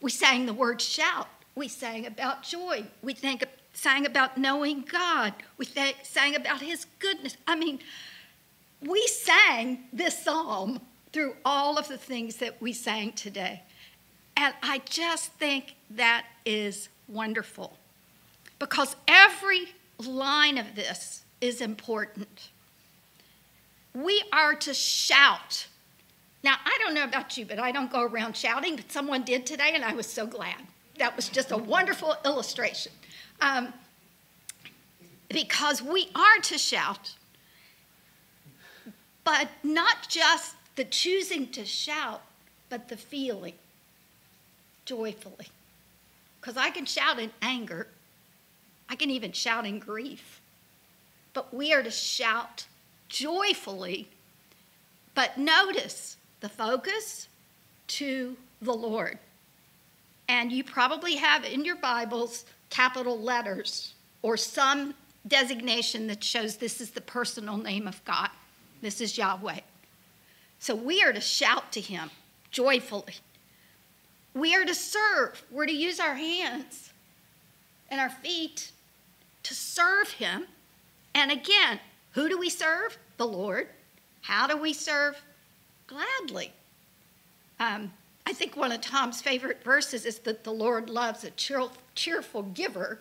We 0.00 0.10
sang 0.10 0.46
the 0.46 0.52
word 0.52 0.80
shout. 0.80 1.28
We 1.54 1.68
sang 1.68 2.06
about 2.06 2.42
joy. 2.42 2.86
We 3.02 3.14
think, 3.14 3.44
sang 3.72 4.04
about 4.04 4.36
knowing 4.36 4.82
God. 4.82 5.32
We 5.58 5.66
th- 5.66 5.96
sang 6.02 6.34
about 6.34 6.60
His 6.60 6.86
goodness. 6.98 7.36
I 7.46 7.54
mean, 7.54 7.78
we 8.80 9.06
sang 9.06 9.84
this 9.92 10.24
psalm 10.24 10.80
through 11.12 11.36
all 11.44 11.78
of 11.78 11.86
the 11.86 11.96
things 11.96 12.36
that 12.36 12.60
we 12.60 12.72
sang 12.72 13.12
today. 13.12 13.62
And 14.36 14.52
I 14.62 14.82
just 14.84 15.32
think 15.34 15.76
that 15.88 16.26
is 16.44 16.90
wonderful 17.08 17.76
because 18.58 18.96
every 19.06 19.74
line 19.98 20.58
of 20.58 20.74
this 20.74 21.24
is 21.40 21.60
important. 21.60 22.50
We 23.94 24.22
are 24.32 24.54
to 24.54 24.74
shout. 24.74 25.66
Now, 26.42 26.56
I 26.64 26.78
don't 26.82 26.94
know 26.94 27.04
about 27.04 27.36
you, 27.36 27.46
but 27.46 27.58
I 27.58 27.72
don't 27.72 27.90
go 27.90 28.02
around 28.02 28.36
shouting, 28.36 28.76
but 28.76 28.90
someone 28.92 29.22
did 29.22 29.46
today, 29.46 29.72
and 29.74 29.84
I 29.84 29.94
was 29.94 30.06
so 30.06 30.26
glad. 30.26 30.56
That 30.98 31.16
was 31.16 31.28
just 31.28 31.50
a 31.50 31.56
wonderful 31.56 32.14
illustration. 32.24 32.92
Um, 33.40 33.72
because 35.28 35.82
we 35.82 36.08
are 36.14 36.40
to 36.42 36.58
shout, 36.58 37.14
but 39.24 39.48
not 39.62 40.08
just 40.08 40.54
the 40.76 40.84
choosing 40.84 41.48
to 41.48 41.64
shout, 41.64 42.22
but 42.68 42.88
the 42.88 42.96
feeling 42.96 43.54
joyfully. 44.84 45.48
Because 46.46 46.62
I 46.62 46.70
can 46.70 46.84
shout 46.84 47.18
in 47.18 47.32
anger, 47.42 47.88
I 48.88 48.94
can 48.94 49.10
even 49.10 49.32
shout 49.32 49.66
in 49.66 49.80
grief. 49.80 50.40
But 51.34 51.52
we 51.52 51.72
are 51.74 51.82
to 51.82 51.90
shout 51.90 52.66
joyfully. 53.08 54.06
But 55.16 55.36
notice 55.36 56.18
the 56.38 56.48
focus 56.48 57.26
to 57.88 58.36
the 58.62 58.72
Lord. 58.72 59.18
And 60.28 60.52
you 60.52 60.62
probably 60.62 61.16
have 61.16 61.44
in 61.44 61.64
your 61.64 61.74
Bibles 61.74 62.44
capital 62.70 63.18
letters 63.18 63.94
or 64.22 64.36
some 64.36 64.94
designation 65.26 66.06
that 66.06 66.22
shows 66.22 66.58
this 66.58 66.80
is 66.80 66.92
the 66.92 67.00
personal 67.00 67.56
name 67.56 67.88
of 67.88 68.04
God. 68.04 68.30
This 68.82 69.00
is 69.00 69.18
Yahweh. 69.18 69.62
So 70.60 70.76
we 70.76 71.02
are 71.02 71.12
to 71.12 71.20
shout 71.20 71.72
to 71.72 71.80
him 71.80 72.08
joyfully. 72.52 73.14
We 74.36 74.54
are 74.54 74.66
to 74.66 74.74
serve. 74.74 75.42
We're 75.50 75.64
to 75.64 75.72
use 75.72 75.98
our 75.98 76.14
hands 76.14 76.92
and 77.90 77.98
our 77.98 78.10
feet 78.10 78.70
to 79.44 79.54
serve 79.54 80.10
Him. 80.10 80.44
And 81.14 81.32
again, 81.32 81.80
who 82.10 82.28
do 82.28 82.38
we 82.38 82.50
serve? 82.50 82.98
The 83.16 83.26
Lord. 83.26 83.68
How 84.20 84.46
do 84.46 84.58
we 84.58 84.74
serve? 84.74 85.16
Gladly. 85.86 86.52
Um, 87.58 87.90
I 88.26 88.34
think 88.34 88.58
one 88.58 88.72
of 88.72 88.82
Tom's 88.82 89.22
favorite 89.22 89.64
verses 89.64 90.04
is 90.04 90.18
that 90.20 90.44
the 90.44 90.52
Lord 90.52 90.90
loves 90.90 91.24
a 91.24 91.30
cheerful 91.94 92.42
giver, 92.42 93.00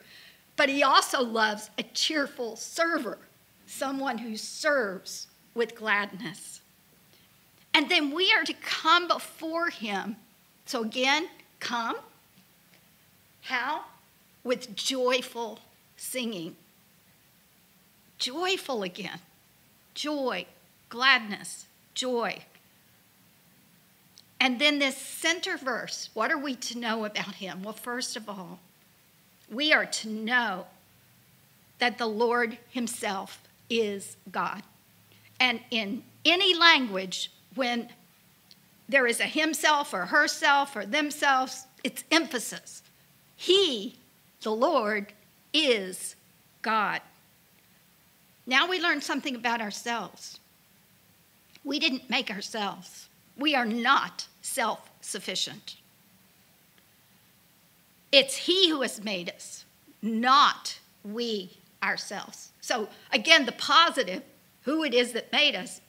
but 0.56 0.70
He 0.70 0.84
also 0.84 1.22
loves 1.22 1.70
a 1.78 1.84
cheerful 1.84 2.56
server, 2.56 3.18
someone 3.66 4.20
who 4.20 4.38
serves 4.38 5.28
with 5.54 5.76
gladness. 5.76 6.62
And 7.74 7.90
then 7.90 8.16
we 8.16 8.32
are 8.32 8.46
to 8.46 8.54
come 8.54 9.10
before 9.10 9.70
Him 9.70 10.16
so 10.66 10.82
again, 10.84 11.28
come. 11.60 11.96
How? 13.42 13.82
With 14.44 14.76
joyful 14.76 15.60
singing. 15.98 16.56
Joyful 18.18 18.84
again. 18.84 19.20
Joy, 19.94 20.46
gladness, 20.90 21.66
joy. 21.94 22.40
And 24.40 24.60
then 24.60 24.80
this 24.80 24.98
center 24.98 25.58
verse 25.58 26.10
what 26.14 26.32
are 26.32 26.38
we 26.38 26.56
to 26.56 26.78
know 26.78 27.06
about 27.06 27.36
him? 27.36 27.64
Well, 27.64 27.74
first 27.74 28.16
of 28.16 28.30
all, 28.30 28.60
we 29.50 29.74
are 29.74 29.86
to 29.86 30.10
know 30.10 30.66
that 31.80 31.98
the 31.98 32.08
Lord 32.08 32.58
himself 32.70 33.42
is 33.70 34.18
God. 34.32 34.64
And 35.40 35.60
in 35.72 36.04
any 36.24 36.56
language, 36.56 37.32
when 37.56 37.90
there 38.88 39.08
is 39.08 39.20
a 39.20 39.26
himself 39.26 39.94
or 39.94 40.06
herself 40.06 40.76
or 40.76 40.86
themselves. 40.86 41.66
It's 41.84 42.04
emphasis. 42.12 42.84
He, 43.36 43.96
the 44.42 44.52
Lord, 44.52 45.14
is 45.54 46.16
God. 46.62 47.02
Now 48.46 48.68
we 48.68 48.80
learn 48.80 49.02
something 49.02 49.36
about 49.36 49.62
ourselves. 49.62 50.40
We 51.64 51.80
didn't 51.80 52.10
make 52.10 52.30
ourselves, 52.30 53.10
we 53.38 53.56
are 53.56 53.66
not 53.66 54.28
self 54.42 54.90
sufficient. 55.02 55.78
It's 58.12 58.36
He 58.36 58.70
who 58.70 58.82
has 58.82 59.04
made 59.04 59.30
us, 59.30 59.66
not 60.02 60.80
we 61.04 61.58
ourselves. 61.84 62.52
So, 62.62 62.88
again, 63.12 63.46
the 63.46 63.52
positive, 63.52 64.24
who 64.62 64.84
it 64.84 64.94
is 64.94 65.12
that 65.14 65.32
made 65.32 65.56
us, 65.56 65.82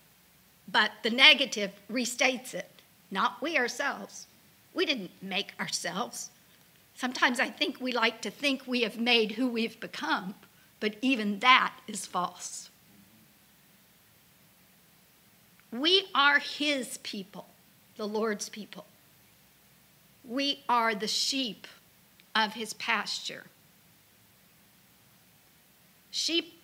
but 0.67 0.91
the 1.03 1.11
negative 1.11 1.71
restates 1.91 2.53
it 2.53 2.76
not 3.11 3.41
we 3.41 3.57
ourselves. 3.57 4.27
We 4.75 4.85
didn't 4.85 5.11
make 5.23 5.53
ourselves. 5.59 6.31
Sometimes 6.95 7.41
I 7.41 7.51
think 7.51 7.81
we 7.81 7.93
like 7.93 8.23
to 8.23 8.31
think 8.31 8.63
we 8.67 8.83
have 8.83 8.99
made 8.99 9.33
who 9.33 9.49
we've 9.49 9.79
become, 9.81 10.35
but 10.81 10.97
even 11.03 11.41
that 11.41 11.75
is 11.87 12.07
false. 12.07 12.71
We 15.71 16.09
are 16.15 16.39
His 16.39 16.99
people, 16.99 17.49
the 17.97 18.09
Lord's 18.09 18.49
people. 18.49 18.87
We 20.25 20.65
are 20.69 20.95
the 20.95 21.09
sheep 21.09 21.67
of 22.35 22.55
His 22.55 22.73
pasture. 22.75 23.45
Sheep, 26.11 26.61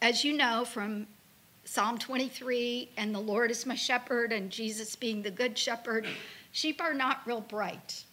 as 0.00 0.24
you 0.24 0.32
know 0.32 0.64
from 0.64 1.08
Psalm 1.64 1.98
23 1.98 2.90
and 2.96 3.14
the 3.14 3.20
Lord 3.20 3.50
is 3.50 3.64
my 3.64 3.74
shepherd 3.74 4.32
and 4.32 4.50
Jesus 4.50 4.94
being 4.96 5.22
the 5.22 5.30
good 5.30 5.56
shepherd, 5.56 6.06
sheep 6.52 6.80
are 6.80 6.94
not 6.94 7.20
real 7.26 7.40
bright. 7.40 8.04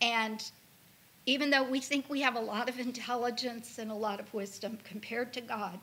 And 0.00 0.42
even 1.26 1.50
though 1.50 1.64
we 1.64 1.80
think 1.80 2.06
we 2.08 2.22
have 2.22 2.36
a 2.36 2.40
lot 2.40 2.68
of 2.68 2.78
intelligence 2.78 3.78
and 3.78 3.90
a 3.90 3.94
lot 3.94 4.20
of 4.20 4.32
wisdom 4.32 4.78
compared 4.84 5.32
to 5.34 5.42
God, 5.42 5.78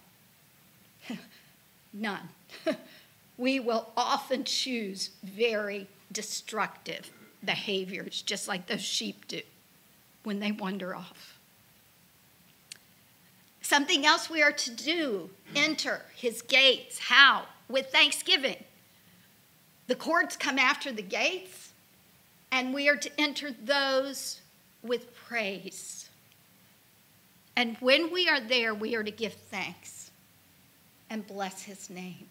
none. 1.93 2.27
we 3.37 3.59
will 3.59 3.91
often 3.95 4.43
choose 4.43 5.11
very 5.23 5.87
destructive 6.11 7.11
behaviors, 7.43 8.23
just 8.23 8.47
like 8.47 8.65
those 8.65 8.81
sheep 8.81 9.27
do 9.27 9.41
when 10.23 10.39
they 10.39 10.51
wander 10.51 10.95
off. 10.95 11.37
Something 13.61 14.05
else 14.05 14.29
we 14.29 14.41
are 14.41 14.51
to 14.51 14.71
do 14.71 15.29
enter 15.55 16.01
his 16.15 16.41
gates. 16.41 16.99
How? 16.99 17.45
With 17.67 17.87
thanksgiving. 17.87 18.63
The 19.87 19.95
courts 19.95 20.35
come 20.35 20.57
after 20.57 20.91
the 20.91 21.01
gates, 21.01 21.73
and 22.51 22.73
we 22.73 22.89
are 22.89 22.95
to 22.95 23.11
enter 23.19 23.51
those 23.51 24.41
with 24.81 25.15
praise. 25.15 26.09
And 27.55 27.77
when 27.79 28.11
we 28.11 28.27
are 28.27 28.39
there, 28.39 28.73
we 28.73 28.95
are 28.95 29.03
to 29.03 29.11
give 29.11 29.33
thanks 29.33 30.11
and 31.09 31.25
bless 31.25 31.61
his 31.63 31.89
name. 31.89 32.27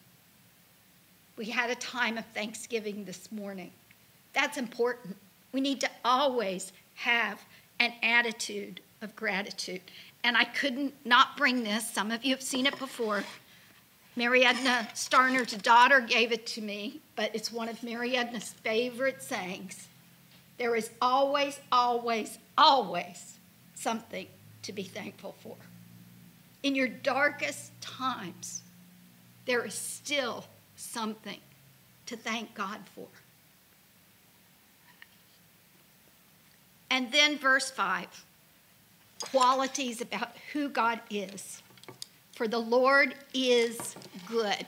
We 1.36 1.46
had 1.46 1.70
a 1.70 1.74
time 1.76 2.18
of 2.18 2.26
thanksgiving 2.26 3.04
this 3.04 3.30
morning. 3.32 3.70
That's 4.32 4.58
important. 4.58 5.16
We 5.52 5.60
need 5.60 5.80
to 5.80 5.90
always 6.04 6.72
have 6.94 7.40
an 7.80 7.92
attitude 8.02 8.80
of 9.00 9.14
gratitude 9.16 9.80
and 10.24 10.38
I 10.38 10.44
couldn't 10.44 10.94
not 11.04 11.36
bring 11.36 11.62
this. 11.62 11.88
Some 11.88 12.10
of 12.10 12.24
you 12.24 12.34
have 12.34 12.42
seen 12.42 12.66
it 12.66 12.78
before. 12.78 13.22
Mary 14.16 14.44
Edna 14.44 14.88
Starner's 14.94 15.52
daughter 15.52 16.00
gave 16.00 16.32
it 16.32 16.46
to 16.46 16.62
me, 16.62 17.00
but 17.14 17.34
it's 17.34 17.52
one 17.52 17.68
of 17.68 17.82
Mary 17.82 18.16
Edna's 18.16 18.54
favorite 18.64 19.22
sayings. 19.22 19.88
There 20.56 20.74
is 20.74 20.90
always, 21.02 21.60
always, 21.70 22.38
always 22.56 23.38
something 23.74 24.26
to 24.62 24.72
be 24.72 24.84
thankful 24.84 25.34
for. 25.42 25.56
In 26.62 26.74
your 26.74 26.88
darkest 26.88 27.78
times, 27.82 28.62
there 29.44 29.64
is 29.64 29.74
still 29.74 30.46
something 30.76 31.40
to 32.06 32.16
thank 32.16 32.54
God 32.54 32.78
for. 32.94 33.06
And 36.88 37.12
then 37.12 37.36
verse 37.36 37.70
5 37.70 38.24
qualities 39.20 40.00
about 40.00 40.32
who 40.52 40.68
God 40.68 41.00
is. 41.10 41.62
For 42.32 42.48
the 42.48 42.58
Lord 42.58 43.14
is 43.32 43.94
good. 44.28 44.66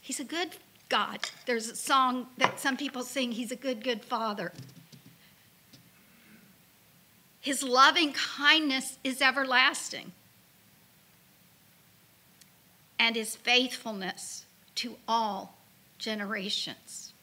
He's 0.00 0.20
a 0.20 0.24
good 0.24 0.50
God. 0.88 1.20
There's 1.46 1.68
a 1.68 1.76
song 1.76 2.26
that 2.38 2.60
some 2.60 2.76
people 2.76 3.02
sing, 3.02 3.32
He's 3.32 3.50
a 3.50 3.56
good, 3.56 3.82
good 3.82 4.04
Father. 4.04 4.52
His 7.40 7.62
loving 7.62 8.12
kindness 8.12 8.98
is 9.04 9.22
everlasting, 9.22 10.12
and 12.98 13.16
His 13.16 13.36
faithfulness 13.36 14.46
to 14.76 14.96
all 15.08 15.56
generations. 15.98 17.14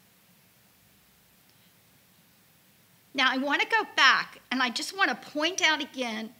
Now, 3.13 3.29
I 3.31 3.37
want 3.37 3.61
to 3.61 3.67
go 3.67 3.83
back 3.95 4.39
and 4.51 4.61
I 4.61 4.69
just 4.69 4.97
want 4.97 5.09
to 5.09 5.29
point 5.31 5.61
out 5.61 5.81
again 5.81 6.31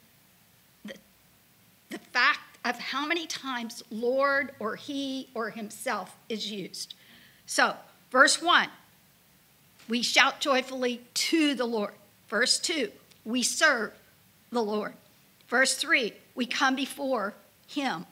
the, 0.84 0.94
the 1.90 1.98
fact 1.98 2.40
of 2.64 2.78
how 2.78 3.06
many 3.06 3.26
times 3.26 3.82
Lord 3.90 4.52
or 4.58 4.76
He 4.76 5.28
or 5.34 5.50
Himself 5.50 6.16
is 6.28 6.50
used. 6.50 6.94
So, 7.46 7.76
verse 8.10 8.40
1, 8.40 8.68
we 9.88 10.02
shout 10.02 10.40
joyfully 10.40 11.02
to 11.14 11.54
the 11.54 11.66
Lord. 11.66 11.92
Verse 12.28 12.58
2, 12.58 12.90
we 13.24 13.42
serve 13.42 13.92
the 14.50 14.62
Lord. 14.62 14.94
Verse 15.48 15.76
3, 15.76 16.14
we 16.34 16.46
come 16.46 16.74
before 16.74 17.34
Him. 17.68 18.06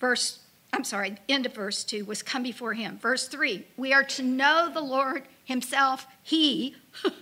Verse, 0.00 0.40
I'm 0.72 0.84
sorry, 0.84 1.16
end 1.28 1.46
of 1.46 1.54
verse 1.54 1.84
2 1.84 2.06
was 2.06 2.22
come 2.22 2.42
before 2.42 2.72
Him. 2.72 2.98
Verse 2.98 3.28
3, 3.28 3.64
we 3.76 3.92
are 3.92 4.04
to 4.04 4.22
know 4.22 4.70
the 4.72 4.80
Lord 4.80 5.24
Himself. 5.44 6.06
He 6.22 6.74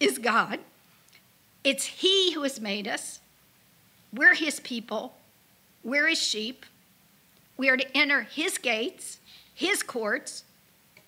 is 0.00 0.18
God. 0.18 0.60
It's 1.64 1.84
He 1.84 2.32
who 2.32 2.42
has 2.42 2.60
made 2.60 2.86
us. 2.86 3.20
We're 4.12 4.34
His 4.34 4.60
people. 4.60 5.16
We're 5.82 6.08
His 6.08 6.20
sheep. 6.20 6.64
We 7.56 7.68
are 7.68 7.76
to 7.76 7.96
enter 7.96 8.22
His 8.22 8.58
gates, 8.58 9.18
His 9.54 9.82
courts. 9.82 10.44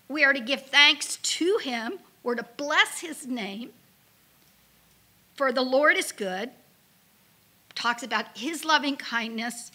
We 0.09 0.25
are 0.25 0.33
to 0.33 0.41
give 0.41 0.63
thanks 0.67 1.17
to 1.17 1.59
Him. 1.59 1.99
We're 2.23 2.37
to 2.37 2.47
bless 2.57 3.01
His 3.01 3.27
name. 3.27 3.71
For 5.35 5.53
the 5.53 5.63
Lord 5.63 5.97
is 5.97 6.13
good. 6.13 6.51
Talks 7.75 8.03
about 8.03 8.37
His 8.37 8.65
loving 8.65 8.97
kindness 8.97 9.71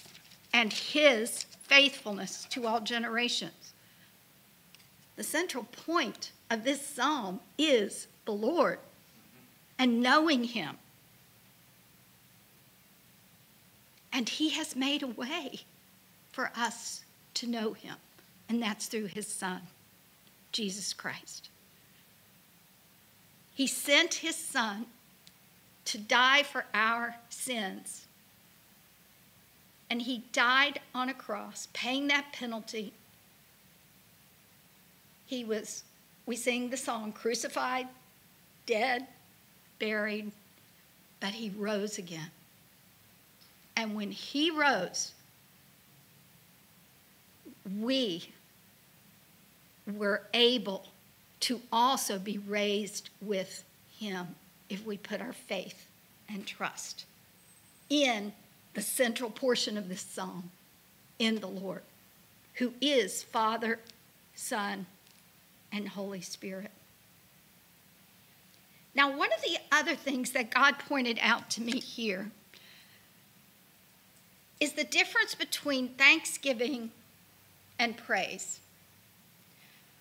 and 0.54 0.74
His 0.74 1.46
faithfulness 1.64 2.46
to 2.50 2.68
all 2.68 2.82
generations. 2.82 3.74
The 5.16 5.24
central 5.24 5.64
point 5.66 6.32
of 6.50 6.64
this 6.64 6.86
psalm 6.86 7.40
is 7.58 8.08
the 8.26 8.34
Lord 8.34 8.80
and 9.78 10.02
knowing 10.02 10.44
Him. 10.44 10.78
And 14.12 14.30
He 14.30 14.50
has 14.52 14.76
made 14.76 15.04
a 15.04 15.08
way 15.08 15.62
for 16.32 16.52
us 16.56 17.04
to 17.36 17.48
know 17.48 17.74
Him, 17.74 17.96
and 18.50 18.62
that's 18.62 18.88
through 18.88 19.08
His 19.08 19.28
Son, 19.28 19.62
Jesus 20.52 20.94
Christ. 20.94 21.50
He 23.56 23.68
sent 23.68 24.16
His 24.16 24.36
Son 24.36 24.86
to 25.86 25.98
die 25.98 26.44
for 26.44 26.66
our 26.74 27.16
sins. 27.30 28.06
And 29.90 30.02
he 30.02 30.24
died 30.32 30.80
on 30.96 31.10
a 31.10 31.14
cross, 31.14 31.68
paying 31.74 32.08
that 32.08 32.34
penalty. 32.34 32.94
He 35.26 35.44
was, 35.44 35.84
we 36.26 36.36
sing 36.36 36.70
the 36.70 36.78
song, 36.78 37.12
crucified, 37.12 37.88
dead, 38.66 39.08
buried, 39.84 40.32
but 41.20 41.32
he 41.32 41.50
rose 41.50 41.98
again. 41.98 42.32
And 43.76 43.96
when 43.96 44.12
he 44.12 44.50
rose, 44.50 45.12
we 47.82 48.30
were 49.86 50.22
able 50.34 50.88
to 51.42 51.60
also 51.70 52.18
be 52.18 52.38
raised 52.38 53.10
with 53.22 53.66
him 54.00 54.28
if 54.70 54.86
we 54.86 54.96
put 54.96 55.20
our 55.20 55.34
faith 55.34 55.86
and 56.30 56.48
trust 56.48 57.04
in 57.90 58.32
the 58.74 58.82
central 58.82 59.30
portion 59.30 59.78
of 59.78 59.90
this 59.90 60.02
psalm, 60.02 60.50
in 61.20 61.42
the 61.42 61.48
Lord, 61.48 61.82
who 62.56 62.74
is 62.80 63.22
Father, 63.22 63.80
Son, 64.34 64.86
and 65.74 65.90
Holy 65.90 66.22
Spirit. 66.22 66.72
Now, 68.96 69.16
one 69.16 69.30
of 69.34 69.42
the 69.42 69.58
other 69.72 69.96
things 69.96 70.32
that 70.32 70.52
God 70.52 70.78
pointed 70.78 71.18
out 71.22 71.50
to 71.52 71.62
me 71.62 71.80
here 71.80 72.32
is 74.60 74.74
the 74.74 74.84
difference 74.84 75.36
between 75.36 75.90
thanksgiving 75.90 76.92
and 77.80 77.98
praise. 77.98 78.60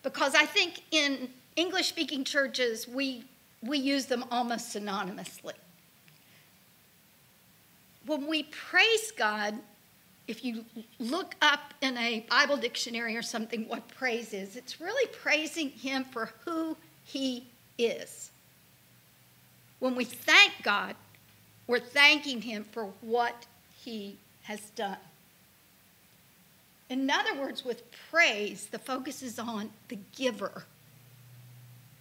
Because 0.02 0.34
I 0.34 0.44
think 0.44 0.82
in 0.90 1.30
English 1.56 1.88
speaking 1.88 2.24
churches, 2.24 2.86
we, 2.86 3.24
we 3.62 3.78
use 3.78 4.06
them 4.06 4.24
almost 4.30 4.74
synonymously. 4.74 5.54
When 8.04 8.26
we 8.26 8.44
praise 8.44 9.12
God, 9.16 9.54
if 10.28 10.44
you 10.44 10.64
look 10.98 11.34
up 11.40 11.74
in 11.80 11.96
a 11.96 12.26
Bible 12.28 12.56
dictionary 12.56 13.16
or 13.16 13.22
something 13.22 13.68
what 13.68 13.88
praise 13.88 14.32
is, 14.32 14.56
it's 14.56 14.80
really 14.80 15.08
praising 15.12 15.70
Him 15.70 16.04
for 16.04 16.30
who 16.44 16.76
He 17.04 17.46
is. 17.78 18.31
When 19.82 19.96
we 19.96 20.04
thank 20.04 20.52
God, 20.62 20.94
we're 21.66 21.80
thanking 21.80 22.40
Him 22.40 22.62
for 22.62 22.84
what 23.00 23.46
He 23.80 24.16
has 24.42 24.60
done. 24.76 24.96
In 26.88 27.10
other 27.10 27.34
words, 27.34 27.64
with 27.64 27.82
praise, 28.08 28.66
the 28.66 28.78
focus 28.78 29.24
is 29.24 29.40
on 29.40 29.70
the 29.88 29.98
giver, 30.16 30.66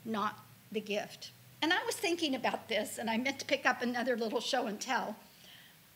not 0.06 0.38
the 0.72 0.80
gift. 0.80 1.32
And 1.64 1.74
I 1.74 1.84
was 1.84 1.96
thinking 1.96 2.36
about 2.36 2.70
this, 2.70 3.00
and 3.00 3.10
I 3.10 3.18
meant 3.18 3.40
to 3.40 3.46
pick 3.46 3.66
up 3.66 3.82
another 3.82 4.16
little 4.16 4.42
show 4.42 4.68
and 4.68 4.80
tell. 4.80 5.16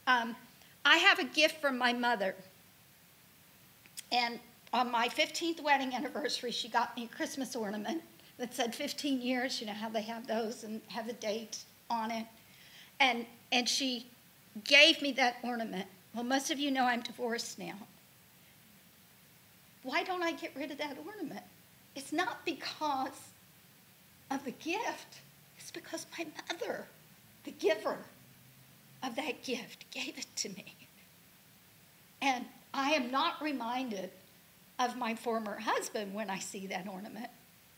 Um, 0.08 0.36
I 0.86 0.98
have 0.98 1.20
a 1.20 1.26
gift 1.26 1.62
from 1.62 1.78
my 1.78 1.94
mother. 1.94 2.34
And 4.12 4.40
on 4.74 4.90
my 4.90 5.08
15th 5.08 5.62
wedding 5.62 5.94
anniversary, 5.94 6.50
she 6.50 6.68
got 6.68 6.98
me 6.98 7.04
a 7.04 7.16
Christmas 7.16 7.56
ornament 7.56 8.02
that 8.40 8.56
said 8.56 8.74
15 8.74 9.22
years. 9.22 9.62
You 9.62 9.68
know 9.68 9.74
how 9.74 9.90
they 9.90 10.02
have 10.02 10.26
those 10.26 10.64
and 10.64 10.82
have 10.88 11.06
the 11.06 11.14
date 11.14 11.60
on 11.90 12.12
it. 12.12 12.26
And, 13.00 13.26
and 13.52 13.68
she 13.68 14.08
gave 14.64 15.02
me 15.02 15.12
that 15.14 15.38
ornament. 15.44 15.88
Well, 16.14 16.24
most 16.24 16.52
of 16.52 16.60
you 16.60 16.72
know 16.72 16.86
I'm 16.86 17.02
divorced 17.02 17.60
now. 17.60 17.76
Why 19.84 20.04
don't 20.04 20.24
I 20.24 20.32
get 20.32 20.52
rid 20.56 20.72
of 20.72 20.78
that 20.80 20.98
ornament? 21.06 21.44
It's 21.96 22.12
not 22.12 22.44
because 22.46 23.10
of 24.32 24.44
the 24.44 24.52
gift, 24.52 25.20
it's 25.58 25.72
because 25.72 26.06
my 26.18 26.26
mother, 26.50 26.88
the 27.44 27.52
giver 27.52 27.98
of 29.04 29.16
that 29.16 29.44
gift, 29.44 29.90
gave 29.92 30.18
it 30.18 30.26
to 30.38 30.50
me. 30.50 30.66
And 32.22 32.46
I 32.74 32.92
am 32.92 33.12
not 33.12 33.42
reminded 33.42 34.10
of 34.80 34.98
my 34.98 35.16
former 35.16 35.60
husband 35.60 36.14
when 36.14 36.30
I 36.30 36.40
see 36.40 36.68
that 36.68 36.88
ornament. 36.88 37.30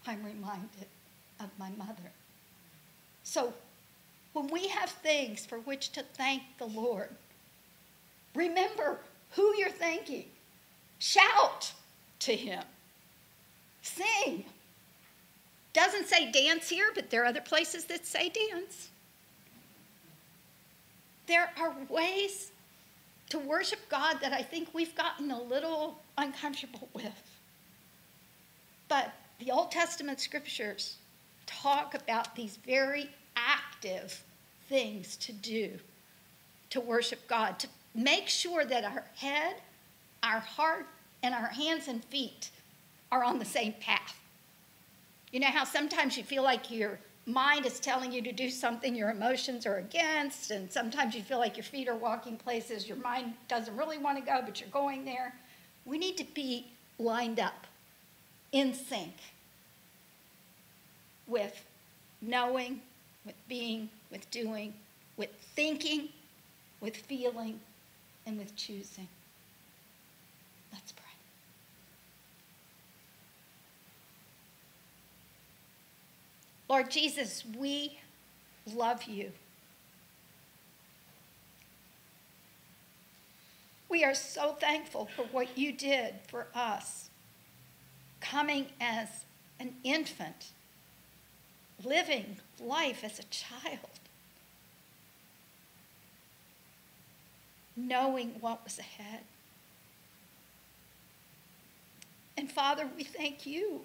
I'm 0.06 0.24
reminded 0.24 0.88
of 1.40 1.50
my 1.60 1.70
mother. 1.78 2.12
So 3.24 3.54
when 4.38 4.52
we 4.52 4.68
have 4.68 4.90
things 4.90 5.46
for 5.46 5.58
which 5.62 5.92
to 5.94 6.04
thank 6.14 6.44
the 6.60 6.66
Lord, 6.66 7.10
remember 8.36 9.00
who 9.32 9.56
you're 9.58 9.70
thanking. 9.70 10.26
Shout 11.00 11.74
to 12.20 12.36
Him. 12.36 12.64
Sing. 13.82 14.46
Doesn't 15.74 16.08
say 16.08 16.32
dance 16.32 16.70
here, 16.70 16.92
but 16.94 17.10
there 17.10 17.24
are 17.24 17.28
other 17.28 17.42
places 17.42 17.86
that 17.86 18.06
say 18.06 18.30
dance. 18.30 18.90
There 21.26 21.50
are 21.60 21.74
ways 21.90 22.52
to 23.30 23.40
worship 23.40 23.80
God 23.90 24.18
that 24.22 24.34
I 24.34 24.44
think 24.44 24.70
we've 24.72 24.96
gotten 24.96 25.32
a 25.32 25.42
little 25.42 26.00
uncomfortable 26.18 26.90
with. 26.94 27.40
But 28.88 29.14
the 29.40 29.52
Old 29.52 29.72
Testament 29.72 30.20
scriptures 30.20 30.98
talk 31.48 31.96
about 31.96 32.36
these 32.36 32.58
very 32.58 33.10
active 33.36 34.24
things 34.68 35.16
to 35.18 35.34
do 35.34 35.72
to 36.70 36.82
worship 36.82 37.28
God, 37.28 37.60
to 37.60 37.68
make 37.96 38.28
sure 38.28 38.66
that 38.66 38.84
our 38.84 39.04
head, 39.16 39.56
our 40.24 40.40
heart, 40.40 40.86
and 41.24 41.34
our 41.34 41.48
hands 41.48 41.88
and 41.88 42.04
feet 42.06 42.50
are 43.12 43.24
on 43.24 43.40
the 43.40 43.46
same 43.46 43.74
path. 43.80 44.20
You 45.32 45.40
know 45.40 45.48
how 45.48 45.64
sometimes 45.64 46.18
you 46.18 46.24
feel 46.24 46.44
like 46.44 46.70
your 46.70 47.00
mind 47.26 47.66
is 47.66 47.80
telling 47.80 48.12
you 48.12 48.22
to 48.22 48.32
do 48.32 48.50
something 48.50 48.96
your 48.96 49.10
emotions 49.10 49.66
are 49.66 49.78
against, 49.78 50.52
and 50.52 50.72
sometimes 50.72 51.16
you 51.16 51.22
feel 51.22 51.40
like 51.40 51.58
your 51.58 51.64
feet 51.64 51.88
are 51.88 51.96
walking 51.96 52.38
places 52.38 52.88
your 52.88 52.98
mind 52.98 53.34
doesn't 53.48 53.76
really 53.76 53.98
want 53.98 54.18
to 54.18 54.24
go, 54.24 54.42
but 54.46 54.60
you're 54.60 54.70
going 54.70 55.06
there. 55.06 55.34
We 55.86 55.98
need 55.98 56.18
to 56.18 56.26
be 56.34 56.68
lined 57.00 57.40
up, 57.40 57.68
in 58.52 58.74
sync 58.74 59.14
with 61.28 61.66
knowing 62.22 62.82
with 63.26 63.36
being 63.50 63.90
with 64.12 64.30
doing, 64.32 64.74
with 65.16 65.32
thinking, 65.56 66.10
with 66.80 66.96
feeling, 66.96 67.60
and 68.26 68.38
with 68.38 68.56
choosing. 68.56 69.08
Let's 70.72 70.92
pray. 70.92 71.04
Lord 76.70 76.92
Jesus, 76.92 77.44
we 77.58 78.00
love 78.76 79.04
you. 79.04 79.32
We 83.90 84.04
are 84.04 84.14
so 84.14 84.52
thankful 84.52 85.08
for 85.16 85.24
what 85.32 85.58
you 85.58 85.72
did 85.72 86.16
for 86.28 86.48
us, 86.54 87.10
coming 88.20 88.68
as 88.82 89.08
an 89.60 89.76
infant, 89.84 90.52
living 91.84 92.38
life 92.60 93.04
as 93.04 93.18
a 93.18 93.24
child, 93.24 93.97
knowing 97.78 98.36
what 98.42 98.64
was 98.64 98.80
ahead. 98.80 99.22
And 102.36 102.52
Father, 102.52 102.90
we 102.98 103.04
thank 103.04 103.46
you 103.46 103.82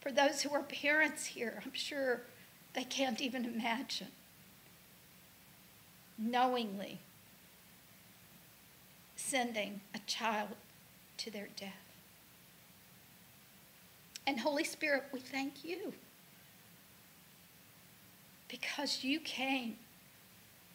for 0.00 0.10
those 0.10 0.42
who 0.42 0.52
are 0.52 0.62
parents 0.62 1.24
here. 1.24 1.62
I'm 1.64 1.72
sure 1.72 2.22
they 2.74 2.84
can't 2.84 3.20
even 3.20 3.44
imagine 3.44 4.08
knowingly 6.18 6.98
sending 9.16 9.80
a 9.94 9.98
child 10.06 10.50
to 11.16 11.30
their 11.30 11.48
death. 11.56 11.72
And 14.26 14.38
Holy 14.38 14.64
Spirit, 14.64 15.04
we 15.12 15.20
thank 15.20 15.64
you 15.64 15.92
because 18.48 19.02
you 19.02 19.20
came 19.20 19.76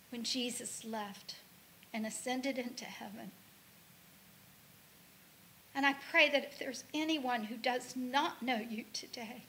when 0.09 0.23
Jesus 0.23 0.83
left 0.83 1.35
and 1.95 2.05
ascended 2.05 2.57
into 2.57 2.83
heaven. 2.83 3.31
And 5.73 5.85
I 5.85 5.95
pray 6.11 6.29
that 6.29 6.43
if 6.43 6.59
there's 6.59 6.83
anyone 6.93 7.45
who 7.45 7.55
does 7.55 7.95
not 7.95 8.43
know 8.43 8.57
you 8.57 8.83
today, 8.91 9.43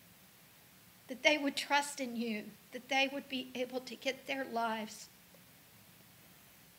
that 1.08 1.24
they 1.24 1.38
would 1.38 1.56
trust 1.56 1.98
in 1.98 2.14
you, 2.14 2.44
that 2.70 2.88
they 2.88 3.10
would 3.12 3.28
be 3.28 3.48
able 3.56 3.80
to 3.80 3.96
get 3.96 4.28
their 4.28 4.44
lives 4.44 5.08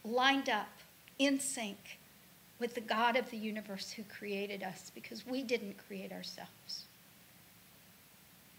lined 0.06 0.48
up 0.48 0.70
in 1.20 1.38
sync 1.38 2.00
with 2.60 2.74
the 2.74 2.82
God 2.82 3.18
of 3.18 3.30
the 3.30 3.38
universe 3.38 3.92
who 3.92 4.04
created 4.04 4.64
us 4.64 4.90
because 4.96 5.28
we 5.28 5.44
didn't 5.44 5.76
create 5.86 6.14
ourselves. 6.14 6.86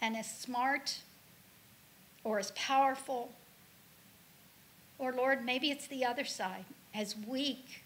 And 0.03 0.15
as 0.15 0.31
smart 0.31 0.99
or 2.23 2.39
as 2.39 2.51
powerful, 2.51 3.31
or 4.99 5.15
Lord, 5.15 5.43
maybe 5.43 5.71
it's 5.71 5.87
the 5.87 6.05
other 6.05 6.27
side, 6.27 6.67
as 6.95 7.17
weak 7.27 7.85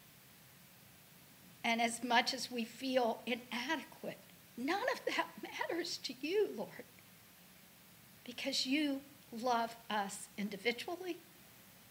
and 1.65 1.81
as 1.81 2.03
much 2.03 2.35
as 2.35 2.51
we 2.51 2.65
feel 2.65 3.21
inadequate, 3.27 4.19
none 4.57 4.83
of 4.93 5.01
that 5.07 5.27
matters 5.43 5.99
to 5.99 6.15
you, 6.21 6.49
Lord, 6.57 6.85
because 8.25 8.67
you 8.67 9.01
love 9.41 9.75
us 9.89 10.29
individually. 10.37 11.17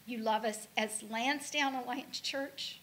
You 0.06 0.18
love 0.18 0.44
us 0.44 0.68
as 0.76 1.02
Lansdowne 1.08 1.74
Alliance 1.74 2.20
Church. 2.20 2.80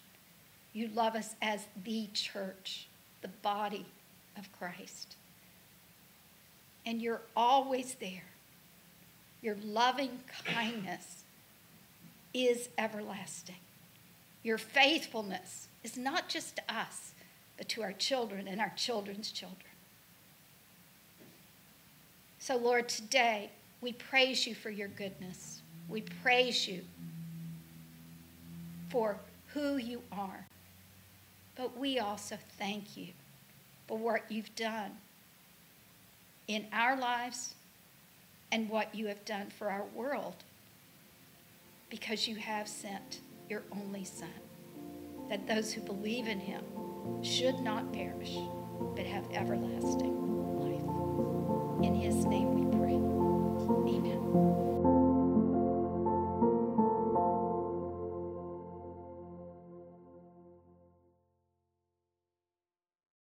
You 0.74 0.90
love 0.94 1.16
us 1.16 1.36
as 1.42 1.66
the 1.84 2.08
church, 2.14 2.88
the 3.22 3.28
body 3.28 3.86
of 4.38 4.52
Christ. 4.58 5.16
And 6.86 7.02
you're 7.02 7.22
always 7.36 7.96
there. 8.00 8.24
Your 9.42 9.58
loving 9.64 10.20
kindness 10.46 11.24
is 12.34 12.70
everlasting. 12.78 13.56
Your 14.50 14.58
faithfulness 14.58 15.68
is 15.84 15.96
not 15.96 16.28
just 16.28 16.56
to 16.56 16.64
us, 16.68 17.14
but 17.56 17.70
to 17.70 17.84
our 17.84 17.94
children 17.94 18.48
and 18.48 18.60
our 18.60 18.74
children's 18.76 19.32
children. 19.32 19.70
So, 22.40 22.58
Lord, 22.58 22.90
today 22.90 23.52
we 23.80 23.94
praise 23.94 24.48
you 24.48 24.56
for 24.56 24.72
your 24.72 24.88
goodness. 24.88 25.62
We 25.88 26.02
praise 26.24 26.68
you 26.68 26.82
for 28.90 29.18
who 29.54 29.78
you 29.78 30.02
are. 30.12 30.48
But 31.56 31.78
we 31.78 32.00
also 32.00 32.36
thank 32.58 32.98
you 32.98 33.10
for 33.88 34.00
what 34.00 34.32
you've 34.32 34.56
done 34.56 34.94
in 36.48 36.66
our 36.74 36.98
lives 36.98 37.54
and 38.52 38.68
what 38.68 38.96
you 38.96 39.06
have 39.10 39.24
done 39.26 39.52
for 39.52 39.70
our 39.70 39.86
world 39.94 40.38
because 41.92 42.28
you 42.28 42.38
have 42.38 42.68
sent 42.68 43.20
your 43.50 43.64
only 43.72 44.04
Son, 44.04 44.30
that 45.28 45.48
those 45.48 45.74
who 45.74 45.82
believe 45.82 46.28
in 46.28 46.40
him 46.40 46.64
should 47.24 47.60
not 47.60 47.92
perish, 47.92 48.38
but 48.96 49.06
have 49.06 49.26
everlasting 49.32 50.16
life. 50.60 51.86
In 51.86 51.96
his 51.96 52.26
name 52.26 52.54
we 52.54 52.78
pray. 52.78 52.94
Amen. 53.98 54.69